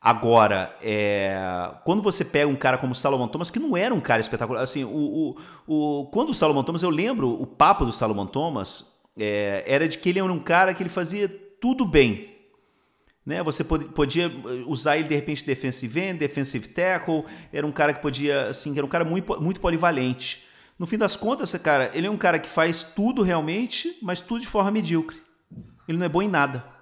[0.08, 1.38] Agora, é,
[1.84, 4.64] quando você pega um cara como o Salomon Thomas, que não era um cara espetacular,
[4.64, 5.36] assim, o, o,
[5.68, 9.98] o quando o Salomon Thomas, eu lembro o papo do Salomon Thomas, é, era de
[9.98, 11.28] que ele era um cara que ele fazia
[11.60, 12.38] tudo bem.
[13.26, 13.44] Né?
[13.44, 14.32] Você podia
[14.66, 18.86] usar ele de repente defensive end, defensive tackle, era um cara que podia, assim, era
[18.86, 20.46] um cara muito, muito polivalente.
[20.80, 24.40] No fim das contas, cara, ele é um cara que faz tudo realmente, mas tudo
[24.40, 25.18] de forma medíocre.
[25.86, 26.77] Ele não é bom em nada.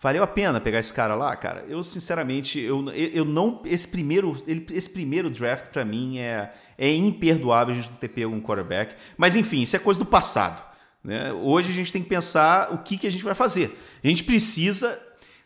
[0.00, 1.64] Valeu a pena pegar esse cara lá, cara?
[1.68, 3.60] Eu, sinceramente, eu, eu não.
[3.64, 4.32] Esse primeiro,
[4.70, 8.94] esse primeiro draft, para mim, é, é imperdoável a gente não ter pego um quarterback.
[9.16, 10.62] Mas, enfim, isso é coisa do passado.
[11.02, 11.32] Né?
[11.32, 13.76] Hoje a gente tem que pensar o que, que a gente vai fazer.
[14.02, 15.00] A gente precisa,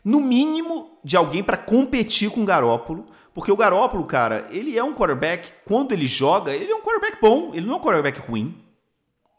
[0.05, 3.07] no mínimo, de alguém para competir com o Garópolo.
[3.33, 7.19] Porque o Garópolo, cara, ele é um quarterback, quando ele joga, ele é um quarterback
[7.19, 8.55] bom, ele não é um quarterback ruim.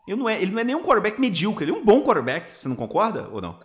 [0.09, 2.51] Ele não é, ele não é nem um quarterback medíocre, ele é um bom quarterback.
[2.57, 3.61] Você não concorda ou não?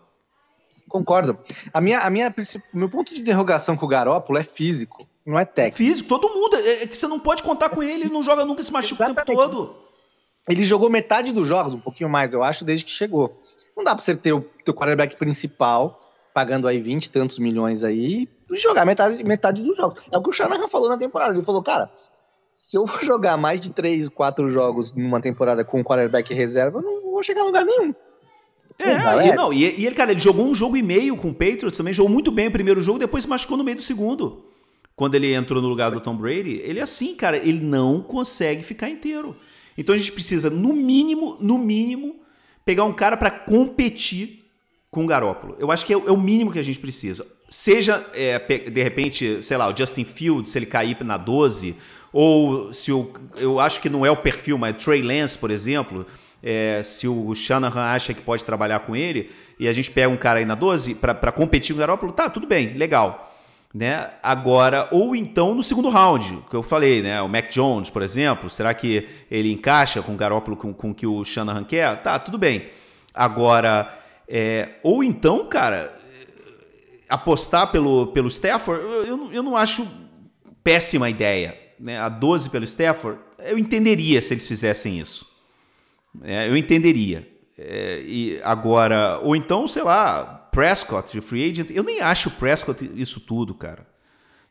[0.89, 1.38] Concordo.
[1.71, 2.34] A minha, a minha,
[2.73, 5.78] meu ponto de interrogação com o Garópolo é físico, não é técnico.
[5.78, 6.58] Físico, todo mundo.
[6.58, 9.06] É, é, que você não pode contar com ele, ele não joga nunca, se machuca
[9.06, 9.21] Exatamente.
[9.21, 9.75] o tempo todo.
[10.49, 13.39] Ele jogou metade dos jogos, um pouquinho mais, eu acho, desde que chegou.
[13.78, 15.99] Não dá pra você ter o teu quarterback principal,
[16.34, 20.02] pagando aí 20 e tantos milhões aí, e jogar metade, metade dos jogos.
[20.12, 21.34] É o que o Shanahan falou na temporada.
[21.34, 21.91] Ele falou, cara,
[22.52, 26.84] se eu for jogar mais de 3, 4 jogos numa temporada com quarterback reserva, eu
[26.84, 27.93] não vou chegar a lugar nenhum.
[28.80, 31.34] É, e, não, e, e, ele, cara, ele jogou um jogo e meio com o
[31.34, 34.46] Patriots também, jogou muito bem o primeiro jogo, depois se machucou no meio do segundo.
[34.96, 38.63] Quando ele entrou no lugar do Tom Brady, ele é assim, cara, ele não consegue
[38.63, 39.36] ficar inteiro.
[39.78, 42.15] Então a gente precisa, no mínimo, no mínimo,
[42.65, 44.46] pegar um cara para competir
[44.92, 45.56] com o Garópolo.
[45.60, 47.26] Eu acho que é, é, o mínimo que a gente precisa.
[47.50, 51.76] Seja, é, de repente, sei lá, o Justin Fields, se ele cair na 12,
[52.12, 56.06] ou se o, eu acho que não é o perfil, mas Trey Lance, por exemplo,
[56.41, 60.17] é, se o Shanahan acha que pode trabalhar com ele e a gente pega um
[60.17, 63.34] cara aí na 12 para competir com o Garoppolo, tá, tudo bem, legal.
[63.73, 64.10] Né?
[64.23, 67.21] Agora, ou então no segundo round, que eu falei, né?
[67.21, 70.95] O Mac Jones, por exemplo, será que ele encaixa com o Garoppolo com, com o
[70.95, 72.02] que o Shanahan quer?
[72.02, 72.69] Tá, tudo bem.
[73.13, 73.95] Agora,
[74.28, 75.95] é, ou então, cara,
[77.08, 79.88] apostar pelo, pelo Stafford, eu, eu, eu não acho
[80.63, 85.29] péssima ideia né, a 12 pelo Stafford, eu entenderia se eles fizessem isso.
[86.24, 87.28] É, eu entenderia.
[87.58, 92.32] É, e agora, ou então, sei lá, Prescott de free agent, eu nem acho o
[92.32, 93.86] Prescott isso tudo, cara.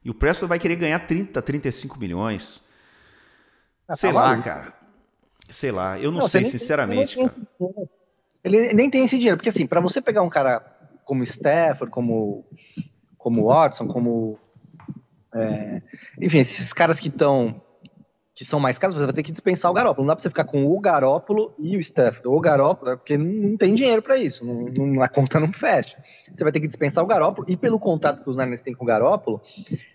[0.04, 2.66] E o Prescott vai querer ganhar 30, 35 milhões.
[3.86, 4.44] Ah, sei tá lá, maluco.
[4.44, 4.74] cara.
[5.48, 7.88] Sei lá, eu não, não sei, sinceramente, tem, cara.
[8.44, 10.60] Ele nem tem esse dinheiro, porque assim, para você pegar um cara
[11.04, 12.44] como Stafford, como
[13.16, 14.38] como Watson, como
[15.34, 15.80] é,
[16.20, 17.60] enfim, esses caras que estão
[18.38, 20.06] que são mais caros, você vai ter que dispensar o Garópolo.
[20.06, 22.28] Não dá pra você ficar com o Garópolo e o Stafford.
[22.28, 26.00] O Garópolo, porque não tem dinheiro para isso, não, não, a conta não fecha.
[26.32, 28.84] Você vai ter que dispensar o Garópolo e pelo contato que os Niners têm com
[28.84, 29.40] o Garópolo,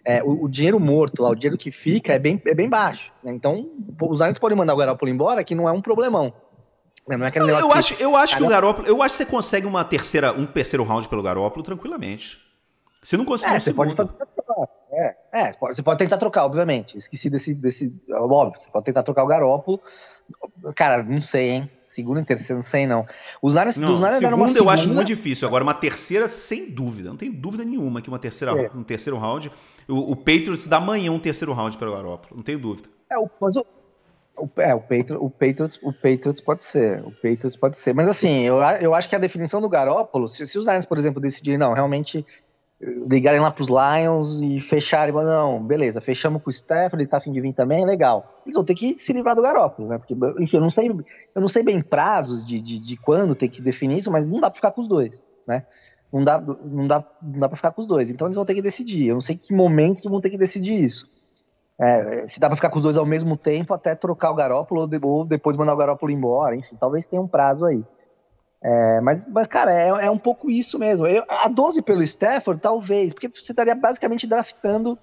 [0.03, 3.13] é, o, o, dinheiro morto lá, o dinheiro que fica é bem, é bem baixo.
[3.23, 3.31] Né?
[3.31, 6.33] Então, os Niners podem mandar o Garópolo embora, que não é um problemão.
[7.07, 9.23] Não é aquele eu, eu que, acho, eu acho que o Garópolo, eu acho que
[9.23, 12.37] você consegue uma terceira, um terceiro round pelo Garópolo tranquilamente.
[13.03, 14.17] Você não consegue é, você pode trocar.
[14.91, 16.97] É, é você, pode, tentar trocar, obviamente.
[16.97, 17.93] Esqueci desse, desse.
[18.09, 19.81] Óbvio, você pode tentar trocar o Garópolo.
[20.75, 21.69] Cara, não sei, hein?
[21.81, 23.05] Segundo e terceiro, não sei, não.
[23.41, 24.59] Os Niners, não, dos deram uma segunda...
[24.59, 25.47] eu acho muito difícil.
[25.47, 27.09] Agora, uma terceira, sem dúvida.
[27.09, 29.51] Não tem dúvida nenhuma que uma terceira, um terceiro round.
[29.87, 32.37] O, o Patriots dá amanhã um terceiro round para o Garópolo.
[32.37, 32.87] Não tenho dúvida.
[33.11, 33.65] É, o, mas o,
[34.37, 37.03] o, é, o, Patriots, o, Patriots, o Patriots pode ser.
[37.03, 37.93] O Patriots pode ser.
[37.93, 40.97] Mas assim, eu, eu acho que a definição do Garópolo, se, se os Niners, por
[40.97, 42.25] exemplo, decidirem, não, realmente
[43.09, 47.17] ligarem lá pros Lions e fecharem, mas não, beleza, fechamos com o Stafford, ele tá
[47.17, 48.41] afim de vir também, legal.
[48.45, 49.97] Eles vão ter que se livrar do Garópolo, né?
[49.97, 53.49] Porque, enfim, eu não sei, eu não sei bem prazos de, de, de quando tem
[53.49, 55.65] que definir isso, mas não dá pra ficar com os dois, né?
[56.13, 58.11] não dá, não dá, não dá para ficar com os dois.
[58.11, 59.07] Então eles vão ter que decidir.
[59.07, 61.09] Eu não sei que momento que vão ter que decidir isso.
[61.81, 64.81] É, se dá para ficar com os dois ao mesmo tempo, até trocar o Garópolo
[64.81, 67.83] ou, de, ou depois mandar o Garópolo embora, enfim, talvez tenha um prazo aí.
[68.63, 71.05] É, mas, mas, cara, é, é, um pouco isso mesmo.
[71.05, 74.97] Eu, a 12 pelo Stafford, talvez, porque você estaria basicamente draftando,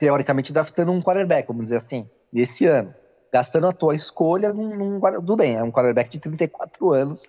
[0.00, 2.92] teoricamente draftando um quarterback, vamos dizer assim, desse ano.
[3.32, 7.28] Gastando a tua escolha num, num tudo bem, é um quarterback de 34 anos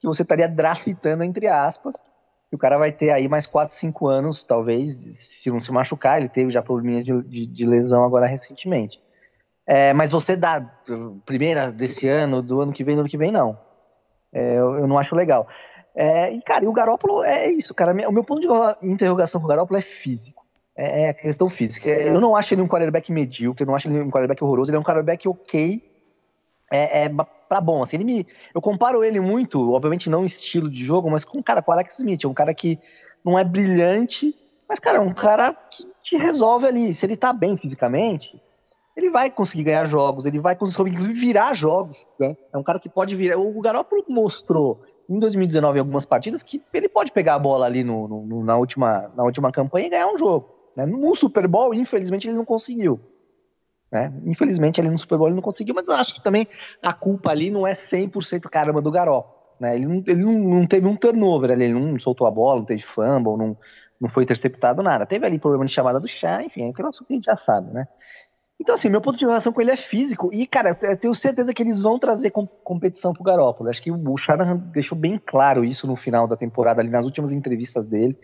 [0.00, 2.04] que você estaria draftando, entre aspas,
[2.50, 6.18] e o cara vai ter aí mais 4, 5 anos, talvez, se não se machucar,
[6.18, 9.00] ele teve já probleminhas de, de, de lesão agora recentemente.
[9.66, 10.60] É, mas você dá
[11.24, 13.58] primeira desse ano, do ano que vem, do ano que vem, não.
[14.32, 15.46] É, eu, eu, não acho legal.
[15.94, 17.92] É, e, cara, e o Garópolo é isso, cara.
[18.08, 20.42] O meu ponto de interrogação com o Garópolo é físico.
[20.76, 21.88] É, é questão física.
[21.88, 24.76] Eu não acho ele um quarterback medíocre, eu não acho ele um quarterback horroroso, ele
[24.76, 25.82] é um quarterback ok.
[26.72, 27.10] É, é
[27.48, 28.26] pra bom, assim, ele me...
[28.54, 31.98] Eu comparo ele muito, obviamente não estilo de jogo, mas com cara, com o Alex
[31.98, 32.80] Smith, é um cara que
[33.22, 34.34] não é brilhante,
[34.66, 36.94] mas, cara, é um cara que te resolve ali.
[36.94, 38.42] Se ele tá bem fisicamente,
[38.96, 42.06] ele vai conseguir ganhar jogos, ele vai conseguir, virar jogos.
[42.18, 42.36] Né?
[42.52, 43.38] É um cara que pode virar.
[43.38, 47.82] O Garoppolo mostrou em 2019 em algumas partidas que ele pode pegar a bola ali
[47.82, 50.48] no, no, na, última, na última campanha e ganhar um jogo.
[50.76, 50.86] Né?
[50.86, 53.00] No Super Bowl, infelizmente, ele não conseguiu.
[53.90, 54.12] Né?
[54.24, 56.46] Infelizmente, ali no Super Bowl ele não conseguiu, mas eu acho que também
[56.82, 59.42] a culpa ali não é 100% caramba do Garoppolo.
[59.60, 59.76] Né?
[59.76, 62.66] Ele, não, ele não, não, teve um turnover ali, ele não soltou a bola, não
[62.66, 63.56] teve fumble, não,
[64.00, 65.06] não foi interceptado, nada.
[65.06, 67.72] Teve ali problema de chamada do chá, enfim, é aquilo que a gente já sabe,
[67.72, 67.86] né?
[68.62, 70.30] Então, assim, meu ponto de relação com ele é físico.
[70.32, 73.68] E, cara, eu tenho certeza que eles vão trazer com competição pro Garópolo.
[73.68, 77.32] Acho que o Shanahan deixou bem claro isso no final da temporada, ali nas últimas
[77.32, 78.16] entrevistas dele,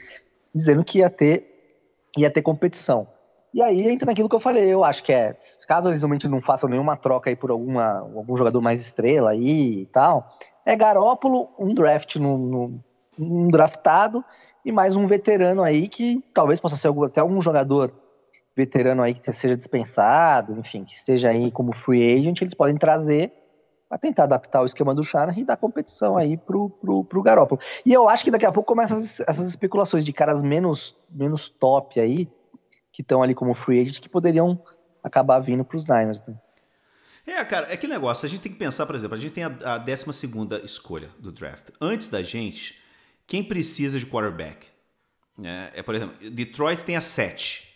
[0.55, 3.09] dizendo que ia ter, ia ter competição.
[3.53, 5.35] E aí entra naquilo que eu falei, eu acho que é,
[5.67, 9.81] caso eles realmente não façam nenhuma troca aí por alguma, algum jogador mais estrela aí
[9.81, 10.29] e tal,
[10.65, 12.85] é Garópolo, um draft no, no
[13.19, 14.25] um draftado
[14.65, 17.93] e mais um veterano aí que talvez possa ser até algum jogador
[18.59, 23.33] veterano aí que seja dispensado, enfim, que esteja aí como free agent, eles podem trazer
[23.89, 27.61] para tentar adaptar o esquema do Shanahan e dar competição aí pro, pro, pro Garoppolo.
[27.87, 31.49] E eu acho que daqui a pouco começam essas, essas especulações de caras menos, menos
[31.49, 32.29] top aí,
[32.93, 34.61] que estão ali como free agent, que poderiam
[35.03, 36.27] acabar vindo para os Niners.
[36.27, 36.35] Né?
[37.25, 38.27] É, cara, é que negócio.
[38.27, 40.05] A gente tem que pensar, por exemplo, a gente tem a, a 12
[40.65, 41.71] escolha do draft.
[41.81, 42.79] Antes da gente,
[43.25, 44.67] quem precisa de quarterback?
[45.43, 47.68] É, é, por exemplo, Detroit tem a 7.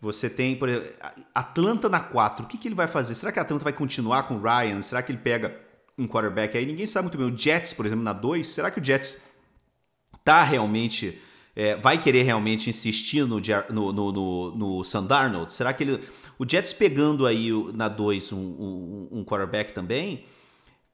[0.00, 0.90] Você tem, por exemplo,
[1.34, 2.44] Atlanta na 4.
[2.44, 3.14] O que, que ele vai fazer?
[3.14, 4.80] Será que a Atlanta vai continuar com o Ryan?
[4.80, 5.60] Será que ele pega
[5.98, 6.64] um quarterback aí?
[6.64, 7.30] Ninguém sabe muito bem.
[7.30, 8.48] O Jets, por exemplo, na 2.
[8.48, 9.22] Será que o Jets
[10.24, 11.20] tá realmente.
[11.54, 13.40] É, vai querer realmente insistir no,
[13.70, 15.52] no, no, no, no Sandarnold?
[15.52, 16.00] Será que ele.
[16.38, 20.24] O Jets pegando aí na 2 um, um, um, quarterback também.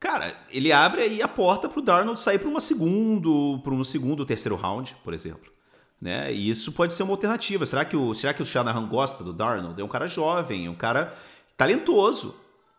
[0.00, 4.26] Cara, ele abre aí a porta pro Darnold sair para uma segundo, para um segundo,
[4.26, 5.55] terceiro round, por exemplo.
[6.00, 6.32] Né?
[6.32, 7.64] E isso pode ser uma alternativa.
[7.64, 9.80] Será que o, será que o Shanahan gosta do Darnold?
[9.80, 11.14] É um cara jovem, é um cara
[11.56, 12.34] talentoso.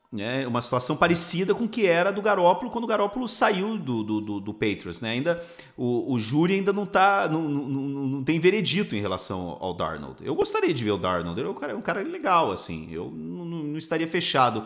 [0.09, 0.47] Né?
[0.47, 4.21] Uma situação parecida com o que era do Garópolo quando o Garópolo saiu do, do,
[4.21, 5.01] do, do Patriots.
[5.01, 5.11] Né?
[5.11, 5.43] Ainda,
[5.75, 10.25] o, o júri ainda não, tá, não, não, não, tem veredito em relação ao Darnold.
[10.25, 12.87] Eu gostaria de ver o Darnold, ele é um cara, é um cara legal, assim.
[12.91, 14.63] Eu não, não estaria fechado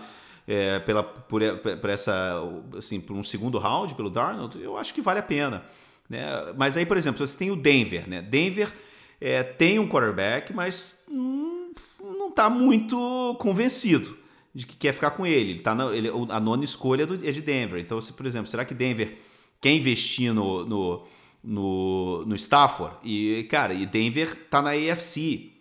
[0.47, 2.39] é, pela, por, por, essa,
[2.77, 4.61] assim, por um segundo round pelo Darnold.
[4.61, 5.63] Eu acho que vale a pena.
[6.11, 6.27] Né?
[6.57, 8.07] Mas aí, por exemplo, você tem o Denver.
[8.07, 8.21] Né?
[8.21, 8.73] Denver
[9.21, 14.17] é, tem um quarterback, mas hum, não está muito convencido
[14.53, 15.51] de que quer ficar com ele.
[15.51, 17.79] ele, tá na, ele a nona escolha do, é de Denver.
[17.79, 19.17] Então, se, por exemplo, será que Denver
[19.61, 21.03] quer investir no, no,
[21.41, 22.97] no, no Stafford?
[23.05, 25.53] E, cara, e Denver tá na AFC.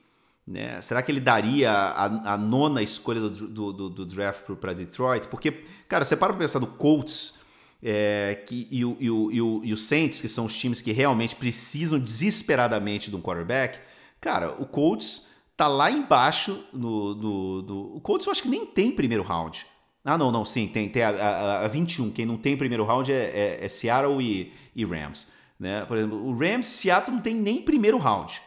[0.44, 0.80] Né?
[0.80, 5.28] Será que ele daria a, a nona escolha do, do, do, do draft para Detroit?
[5.28, 7.38] Porque, cara, você para pra pensar no Colts
[7.82, 10.82] é, que, e, o, e, o, e, o, e o Saints, que são os times
[10.82, 13.80] que realmente precisam desesperadamente de um quarterback,
[14.20, 15.26] cara, o Colts
[15.56, 19.66] tá lá embaixo no, no, no, O Colts eu acho que nem tem primeiro round.
[20.04, 22.10] Ah, não, não, sim, tem, tem a, a, a 21.
[22.10, 25.28] Quem não tem primeiro round é, é, é Seattle e, e, Rams.
[25.58, 25.84] Né?
[25.84, 28.40] Por exemplo, o Rams Seattle não tem nem primeiro round.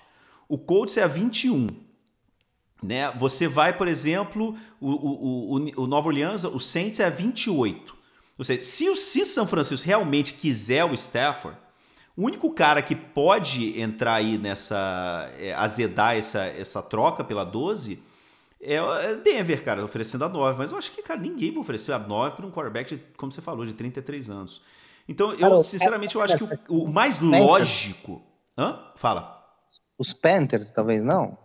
[0.49, 1.67] O Colts é a 21.
[2.81, 3.11] Né?
[3.11, 7.95] Você vai, por exemplo, o, o, o, o Nova Orleans, o Saints é a 28.
[8.37, 11.57] Ou seja, se o se São Francisco realmente quiser o Stafford,
[12.15, 15.31] o único cara que pode entrar aí nessa.
[15.39, 18.01] É, azedar essa, essa troca pela 12
[18.63, 20.57] é, é Denver, cara, oferecendo a 9.
[20.57, 23.31] Mas eu acho que, cara, ninguém vai oferecer a 9 para um quarterback, de, como
[23.31, 24.61] você falou, de 33 anos.
[25.07, 28.21] Então, eu, sinceramente, eu acho que o, o mais lógico.
[28.57, 28.79] Hã?
[28.95, 29.43] Fala.
[29.97, 31.29] Os Panthers, talvez não?
[31.29, 31.37] Não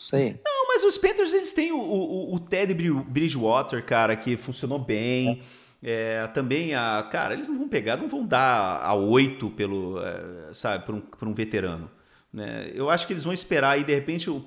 [0.00, 0.40] sei.
[0.44, 5.40] Não, mas os Panthers, eles têm o, o, o Ted Bridgewater, cara, que funcionou bem.
[5.40, 7.08] É É, também a.
[7.10, 9.98] Cara, eles não vão pegar, não vão dar a 8 pelo.
[10.00, 11.90] É, sabe, por um, por um veterano.
[12.32, 12.70] Né?
[12.74, 14.44] Eu acho que eles vão esperar e de repente, o,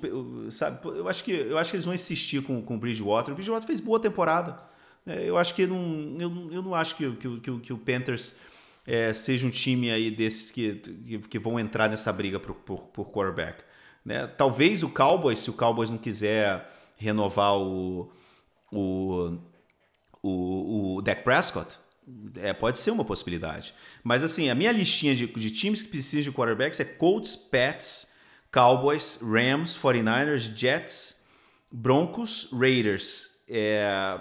[0.50, 3.32] sabe, eu acho que eu acho que eles vão insistir com, com o Bridgewater.
[3.32, 4.56] O Bridgewater fez boa temporada.
[5.04, 5.22] Né?
[5.24, 8.36] Eu acho que não, eu, eu não acho que, que, que, que o Panthers
[8.86, 12.86] é, seja um time aí desses que, que, que, vão entrar nessa briga por, por,
[12.86, 13.62] por quarterback.
[14.04, 14.26] Né?
[14.26, 18.10] Talvez o Cowboys, se o Cowboys não quiser renovar o,
[18.72, 19.38] o,
[20.28, 21.76] o, o Dak Prescott,
[22.36, 23.74] é, pode ser uma possibilidade.
[24.02, 28.08] Mas assim, a minha listinha de, de times que precisam de quarterbacks é Colts, Pats,
[28.50, 31.22] Cowboys, Rams, 49ers, Jets,
[31.70, 33.30] Broncos, Raiders.
[33.48, 34.18] É,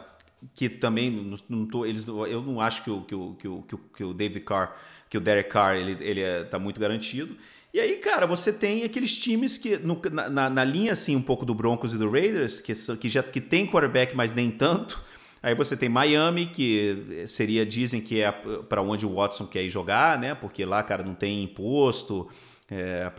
[0.54, 3.62] que também não, não tô, eles, eu não acho que o, que o, que o,
[3.96, 4.76] que o David Carr,
[5.10, 7.38] que o Derek Carr, ele, ele é, tá muito garantido.
[7.74, 11.46] E aí, cara, você tem aqueles times que, no, na, na, linha, assim, um pouco
[11.46, 15.02] do Broncos e do Raiders, que, que já que tem quarterback, mas nem tanto.
[15.44, 19.70] Aí você tem Miami, que seria, dizem que é para onde o Watson quer ir
[19.70, 20.34] jogar, né?
[20.34, 22.30] Porque lá, cara, não tem imposto.
[22.72, 23.12] É,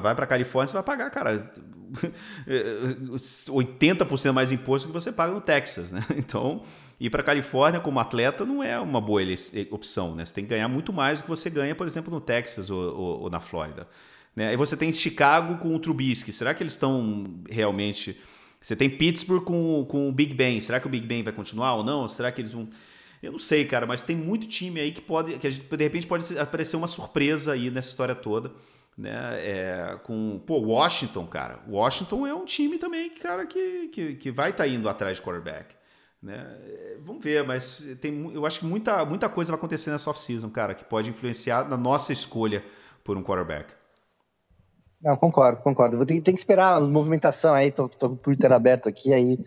[0.00, 1.50] vai para Califórnia, você vai pagar, cara,
[3.48, 6.04] 80% mais imposto que você paga no Texas, né?
[6.14, 6.62] Então,
[7.00, 9.22] ir para Califórnia como atleta não é uma boa
[9.70, 10.22] opção, né?
[10.22, 12.78] Você tem que ganhar muito mais do que você ganha, por exemplo, no Texas ou,
[12.78, 13.88] ou, ou na Flórida.
[14.36, 14.48] Né?
[14.48, 16.30] Aí você tem Chicago com o Trubisky.
[16.30, 18.20] Será que eles estão realmente
[18.60, 20.60] você tem Pittsburgh com, com o Big Ben.
[20.60, 22.06] Será que o Big Ben vai continuar ou não?
[22.06, 22.68] Será que eles vão.
[23.22, 25.38] Eu não sei, cara, mas tem muito time aí que pode.
[25.38, 28.52] que gente, de repente pode aparecer uma surpresa aí nessa história toda.
[28.96, 29.10] Né?
[29.12, 30.42] É, com.
[30.46, 31.60] Pô, Washington, cara.
[31.66, 35.22] Washington é um time também, cara, que, que, que vai estar tá indo atrás de
[35.22, 35.74] quarterback.
[36.22, 36.36] Né?
[36.36, 40.50] É, vamos ver, mas tem, eu acho que muita, muita coisa vai acontecer nessa off-season,
[40.50, 42.62] cara, que pode influenciar na nossa escolha
[43.02, 43.72] por um quarterback.
[45.02, 46.04] Não, concordo, concordo.
[46.04, 49.38] Tem, tem que esperar a movimentação aí, tô, tô com o Twitter aberto aqui, aí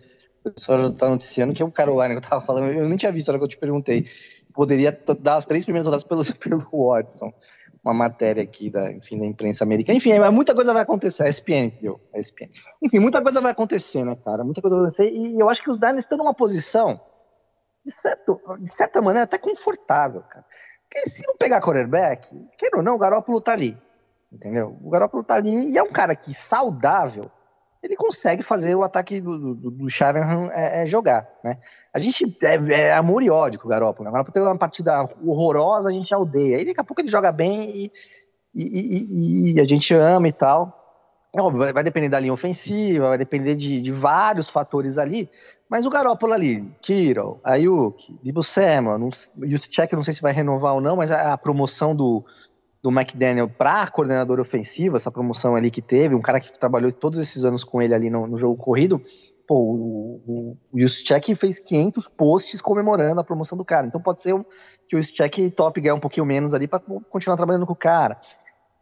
[0.44, 2.98] o pessoal já tá noticiando que é o Carolina que eu tava falando, eu nem
[2.98, 4.06] tinha visto, era que eu te perguntei.
[4.52, 7.32] Poderia dar as três primeiras rodadas pelo, pelo Watson.
[7.84, 9.96] Uma matéria aqui da, enfim, da imprensa americana.
[9.96, 11.22] Enfim, muita coisa vai acontecer.
[11.22, 12.00] A ESPN, deu.
[12.14, 12.48] A ESPN.
[12.82, 14.42] Enfim, muita coisa vai acontecer, né, cara?
[14.42, 15.10] Muita coisa vai acontecer.
[15.10, 16.98] E eu acho que os Diners estão numa posição,
[17.84, 20.46] de, certo, de certa maneira, até confortável, cara.
[20.88, 22.26] Porque se não pegar quarterback,
[22.56, 23.76] queira ou não, o Garoppolo tá ali
[24.34, 24.76] entendeu?
[24.82, 27.30] O Garoppolo tá ali e é um cara que saudável,
[27.82, 31.58] ele consegue fazer o ataque do, do, do Shanahan é, é jogar, né?
[31.92, 34.04] A gente é, é, amor e ódio com o Garoppolo.
[34.04, 34.10] Né?
[34.10, 36.60] O Garoppolo tem uma partida horrorosa, a gente já odeia.
[36.60, 37.92] E daqui a pouco ele joga bem e,
[38.54, 40.80] e, e, e a gente ama e tal.
[41.36, 45.28] Óbvio, vai, depender da linha ofensiva, vai depender de, de vários fatores ali.
[45.68, 50.74] Mas o Garoppolo ali, Kiro, Ayuk, Debo Samuel, o Juszczyk, não sei se vai renovar
[50.74, 52.24] ou não, mas a, a promoção do,
[52.84, 57.18] do McDaniel para coordenador ofensivo, essa promoção ali que teve, um cara que trabalhou todos
[57.18, 59.00] esses anos com ele ali no, no jogo corrido,
[59.48, 63.86] pô, o, o, fez 500 posts comemorando a promoção do cara.
[63.86, 64.34] Então pode ser
[64.86, 66.78] que o Juszczyk top ganhar um pouquinho menos ali para
[67.08, 68.20] continuar trabalhando com o cara.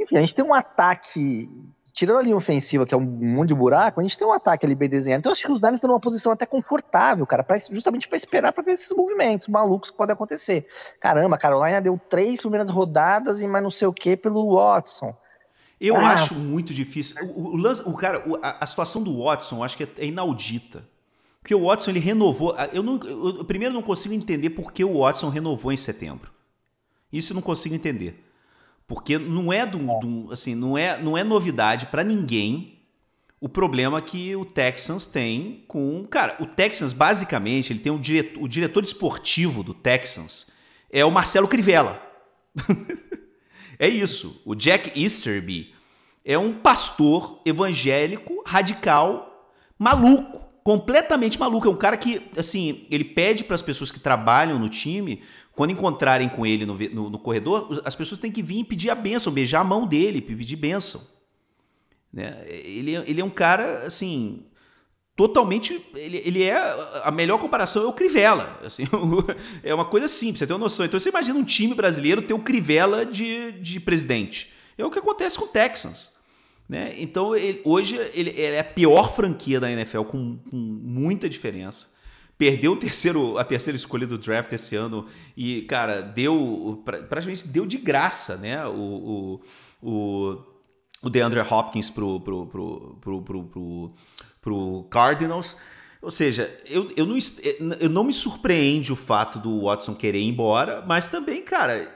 [0.01, 1.49] Enfim, a gente tem um ataque
[1.93, 4.65] tirando a linha ofensiva, que é um monte de buraco, a gente tem um ataque
[4.65, 5.21] ali bem desenhado.
[5.21, 8.53] Então, acho que os Niners estão numa posição até confortável, cara, pra, justamente para esperar
[8.53, 10.67] para ver esses movimentos malucos que podem acontecer.
[10.99, 15.15] Caramba, a Carolina deu três primeiras rodadas e mais não sei o que pelo Watson.
[15.81, 16.13] Eu ah.
[16.13, 17.17] acho muito difícil.
[17.35, 20.87] O, o, o cara, a, a, situação do Watson, eu acho que é inaudita.
[21.41, 22.57] Porque o Watson ele renovou.
[22.73, 26.31] Eu, não, eu primeiro não consigo entender por que o Watson renovou em setembro.
[27.13, 28.25] Isso eu não consigo entender.
[28.93, 32.79] Porque não é, do, do assim, não é, não é novidade para ninguém
[33.41, 36.07] o problema que o Texans tem com.
[36.11, 40.47] Cara, o Texans, basicamente, ele tem um diretor, o diretor esportivo do Texans
[40.91, 42.03] é o Marcelo Crivella.
[43.79, 44.43] é isso.
[44.45, 45.75] O Jack Easterby
[46.23, 51.67] é um pastor evangélico radical maluco, completamente maluco.
[51.67, 55.71] É um cara que, assim, ele pede para as pessoas que trabalham no time quando
[55.71, 58.95] encontrarem com ele no, no, no, corredor, as pessoas têm que vir e pedir a
[58.95, 61.07] benção, beijar a mão dele, pedir benção.
[62.13, 62.45] Né?
[62.47, 64.45] Ele, ele é um cara, assim,
[65.15, 65.85] totalmente.
[65.95, 66.57] Ele, ele é.
[67.05, 68.59] A melhor comparação é o Crivella.
[68.65, 68.85] Assim,
[69.63, 70.87] é uma coisa simples, você tem uma noção.
[70.87, 74.53] Então você imagina um time brasileiro ter o Crivella de, de presidente.
[74.77, 76.12] É o que acontece com o Texans.
[76.73, 76.95] Né?
[76.97, 81.93] Então, ele, hoje, ele, ele, é a pior franquia da NFL, com, com muita diferença
[82.39, 85.07] perdeu o terceiro, a terceira escolha do draft esse ano
[85.37, 88.67] e, cara, deu praticamente deu de graça, né?
[88.67, 89.41] O, o,
[89.83, 90.39] o,
[91.03, 93.95] o DeAndre Hopkins pro, pro, pro, pro, pro, pro,
[94.41, 95.59] pro Cardinals.
[96.01, 97.17] Ou seja, eu, eu, não,
[97.79, 101.95] eu não me surpreende o fato do Watson querer ir embora, mas também, cara,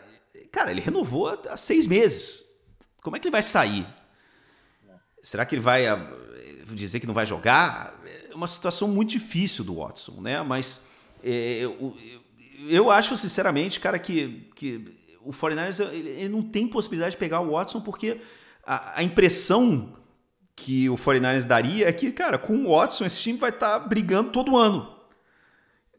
[0.53, 2.45] cara, ele renovou há seis meses.
[3.03, 3.96] Como é que ele vai sair?
[5.27, 6.09] Será que ele vai ah,
[6.71, 8.01] dizer que não vai jogar?
[8.33, 10.41] uma situação muito difícil do Watson, né?
[10.43, 10.87] Mas
[11.25, 11.97] é, eu,
[12.69, 17.53] eu acho, sinceramente, cara, que, que o 49ers ele não tem possibilidade de pegar o
[17.53, 18.21] Watson porque
[18.65, 19.95] a, a impressão
[20.55, 23.85] que o 49ers daria é que, cara, com o Watson esse time vai estar tá
[23.85, 24.95] brigando todo ano.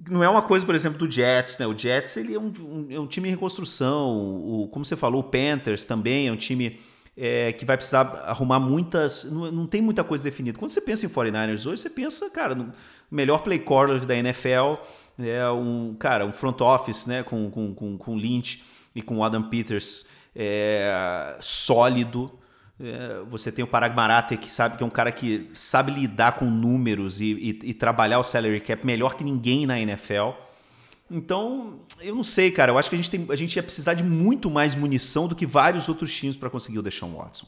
[0.10, 1.68] Não é uma coisa, por exemplo, do Jets, né?
[1.68, 4.16] O Jets ele é um, um, é um time em reconstrução.
[4.16, 6.80] O, como você falou, o Panthers também é um time
[7.18, 9.24] é, que vai precisar arrumar muitas.
[9.24, 10.60] Não, não, tem muita coisa definida.
[10.60, 12.72] Quando você pensa em 49ers hoje, você pensa, cara, no
[13.10, 14.76] melhor play caller da NFL,
[15.18, 18.64] é um, cara, um front office, né, com, com, com, com Lynch
[18.94, 20.06] e com Adam Peters
[20.36, 22.38] é, sólido.
[22.80, 26.34] É, você tem o Parag Marate, que sabe que é um cara que sabe lidar
[26.34, 30.34] com números e, e, e, trabalhar o salary cap melhor que ninguém na NFL.
[31.10, 32.72] Então, eu não sei, cara.
[32.72, 35.36] Eu acho que a gente, tem, a gente ia precisar de muito mais munição do
[35.36, 37.48] que vários outros times para conseguir o Deshaun Watson.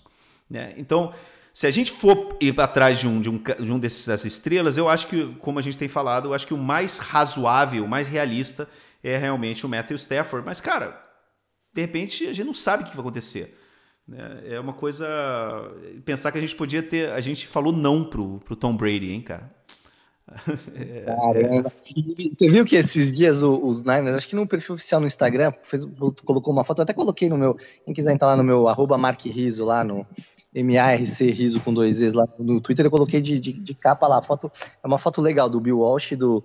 [0.50, 0.74] Né?
[0.78, 1.14] Então,
[1.54, 4.88] se a gente for ir atrás de um, de um, de um dessas estrelas, eu
[4.88, 8.08] acho que, como a gente tem falado, eu acho que o mais razoável, o mais
[8.08, 8.68] realista
[9.04, 10.46] é realmente o Matthew Stafford.
[10.46, 11.02] Mas, cara,
[11.74, 13.58] de repente a gente não sabe o que vai acontecer.
[14.08, 14.42] Né?
[14.46, 15.08] É uma coisa.
[16.06, 17.12] Pensar que a gente podia ter.
[17.12, 19.54] A gente falou não pro, pro Tom Brady, hein, cara?
[20.76, 21.72] É, Caramba.
[21.84, 25.86] Você viu que esses dias os, Niners, acho que no perfil oficial no Instagram, fez,
[26.26, 27.58] colocou uma foto, eu até coloquei no meu.
[27.86, 30.06] Quem quiser entrar lá no meu arroba Mark Riso, lá no
[30.54, 34.20] MARC Riso com dois E's lá no Twitter, eu coloquei de, de, de capa lá.
[34.20, 34.52] A foto,
[34.84, 36.44] é uma foto legal do Bill Walsh e do,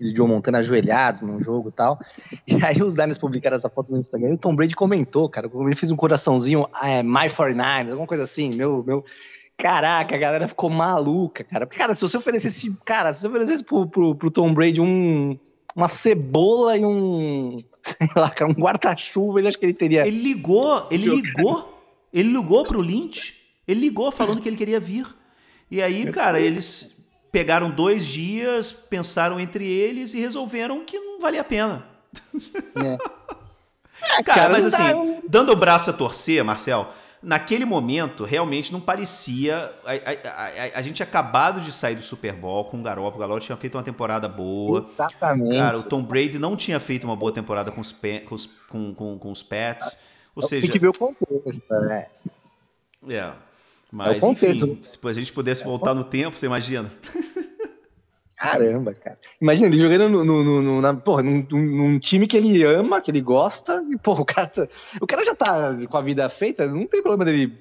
[0.00, 1.98] de Joe Montana ajoelhados num jogo e tal.
[2.46, 5.50] E aí os Niners publicaram essa foto no Instagram e o Tom Brady comentou, cara.
[5.54, 8.54] Ele fez um coraçãozinho, ah, é, My 49ers, alguma coisa assim.
[8.54, 9.04] Meu, meu.
[9.62, 11.64] Caraca, a galera ficou maluca, cara.
[11.66, 15.38] Cara, se você oferecesse, cara, se você oferecesse pro, pro, pro Tom Brady um,
[15.72, 20.04] uma cebola e um, sei lá, cara, um guarda-chuva, ele acho que ele teria.
[20.04, 21.80] Ele ligou, ele ligou,
[22.12, 23.36] ele ligou pro Lynch,
[23.68, 25.06] ele ligou falando que ele queria vir.
[25.70, 27.00] E aí, cara, eles
[27.30, 31.86] pegaram dois dias, pensaram entre eles e resolveram que não valia a pena.
[32.84, 32.98] É.
[34.24, 36.92] cara, cara, mas assim, dando o braço a torcer, Marcel,
[37.22, 39.72] naquele momento realmente não parecia.
[39.84, 43.16] A, a, a, a gente tinha acabado de sair do Super Bowl com o Garoppolo.
[43.16, 44.80] O Garoppolo tinha feito uma temporada boa.
[44.80, 45.56] Exatamente.
[45.56, 48.94] Cara, o Tom Brady não tinha feito uma boa temporada com os, com os, com,
[48.94, 49.98] com, com os Pets.
[50.34, 50.62] Ou seja.
[50.62, 52.06] Tem que ver o contexto, né?
[53.08, 53.32] É.
[53.90, 56.90] Mas, é enfim, se a gente pudesse voltar no tempo, você imagina?
[58.42, 59.16] Caramba, cara.
[59.40, 63.08] Imagina ele jogando no, no, no, na, porra, num, num, time que ele ama, que
[63.12, 64.66] ele gosta, e, porra, o cara, tá,
[65.00, 67.56] o cara já tá com a vida feita, não tem problema dele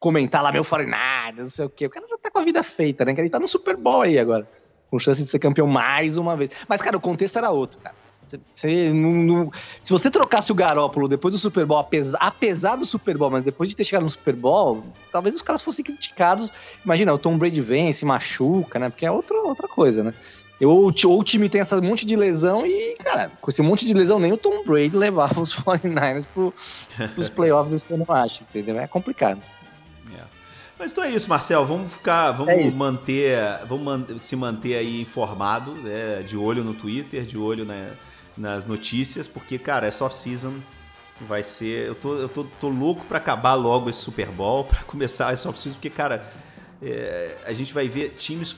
[0.00, 1.86] comentar lá, meu Foreigners, não sei o quê.
[1.86, 3.14] O cara já tá com a vida feita, né?
[3.14, 4.50] Que ele tá no Super Bowl aí agora,
[4.90, 6.50] com chance de ser campeão mais uma vez.
[6.68, 7.94] Mas, cara, o contexto era outro, cara.
[8.52, 12.84] Você, não, não, se você trocasse o Garópolo depois do Super Bowl, apesar, apesar, do
[12.84, 16.52] Super Bowl, mas depois de ter chegado no Super Bowl, talvez os caras fossem criticados.
[16.84, 18.88] Imagina, o Tom Brady vem, se machuca, né?
[18.88, 20.14] Porque é outra, outra coisa, né?
[20.60, 23.92] Ou, ou o time tem esse monte de lesão e, cara, com esse monte de
[23.92, 26.52] lesão, nem o Tom Brady levava os 49ers pro,
[27.14, 28.80] pros playoffs esse ano, acho, entendeu?
[28.80, 29.40] É complicado.
[30.14, 30.22] É.
[30.78, 31.66] Mas então é isso, Marcel.
[31.66, 36.22] Vamos ficar, vamos é manter, vamos man se manter aí informado, né?
[36.22, 37.90] de olho no Twitter, de olho na,
[38.36, 40.60] nas notícias, porque, cara, essa off-season
[41.20, 41.86] vai ser.
[41.88, 45.48] Eu tô, eu tô, tô louco para acabar logo esse Super Bowl, para começar essa
[45.48, 46.30] off-season, porque, cara,
[46.82, 48.56] é, a gente vai ver times.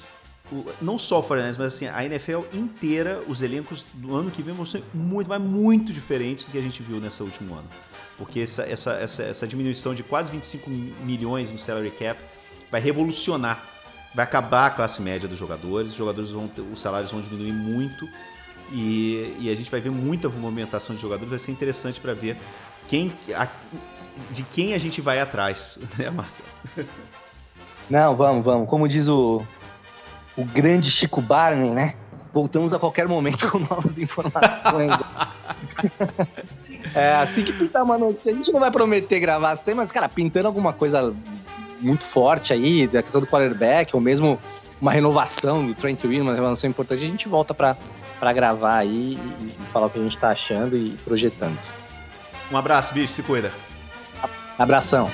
[0.80, 4.54] Não só o 49 mas assim, a NFL inteira, os elencos do ano que vem
[4.54, 7.68] vão ser muito, mas muito diferentes do que a gente viu nesse último ano.
[8.16, 12.18] Porque essa, essa, essa, essa diminuição de quase 25 milhões no salary cap
[12.70, 13.62] vai revolucionar,
[14.14, 17.52] vai acabar a classe média dos jogadores, os jogadores vão ter, os salários vão diminuir
[17.52, 18.08] muito
[18.70, 22.36] e, e, a gente vai ver muita movimentação de jogadores, vai ser interessante para ver
[22.88, 23.48] quem, a,
[24.30, 26.48] de quem a gente vai atrás, né, Marcelo?
[27.88, 28.68] Não, vamos, vamos.
[28.68, 29.42] Como diz o,
[30.36, 31.94] o grande Chico Barney, né?
[32.32, 34.92] Voltamos a qualquer momento com novas informações.
[36.94, 40.08] é, assim que pintar uma notícia, a gente não vai prometer gravar sem, mas, cara,
[40.08, 41.14] pintando alguma coisa
[41.80, 44.38] muito forte aí, da questão do quarterback, ou mesmo
[44.80, 47.76] uma renovação do Trent Williams, uma renovação importante, a gente volta para
[48.32, 51.58] gravar aí e, e, falar o que a gente está achando e projetando.
[52.50, 53.52] Um abraço, bicho, se cuida.
[54.58, 55.10] Abração.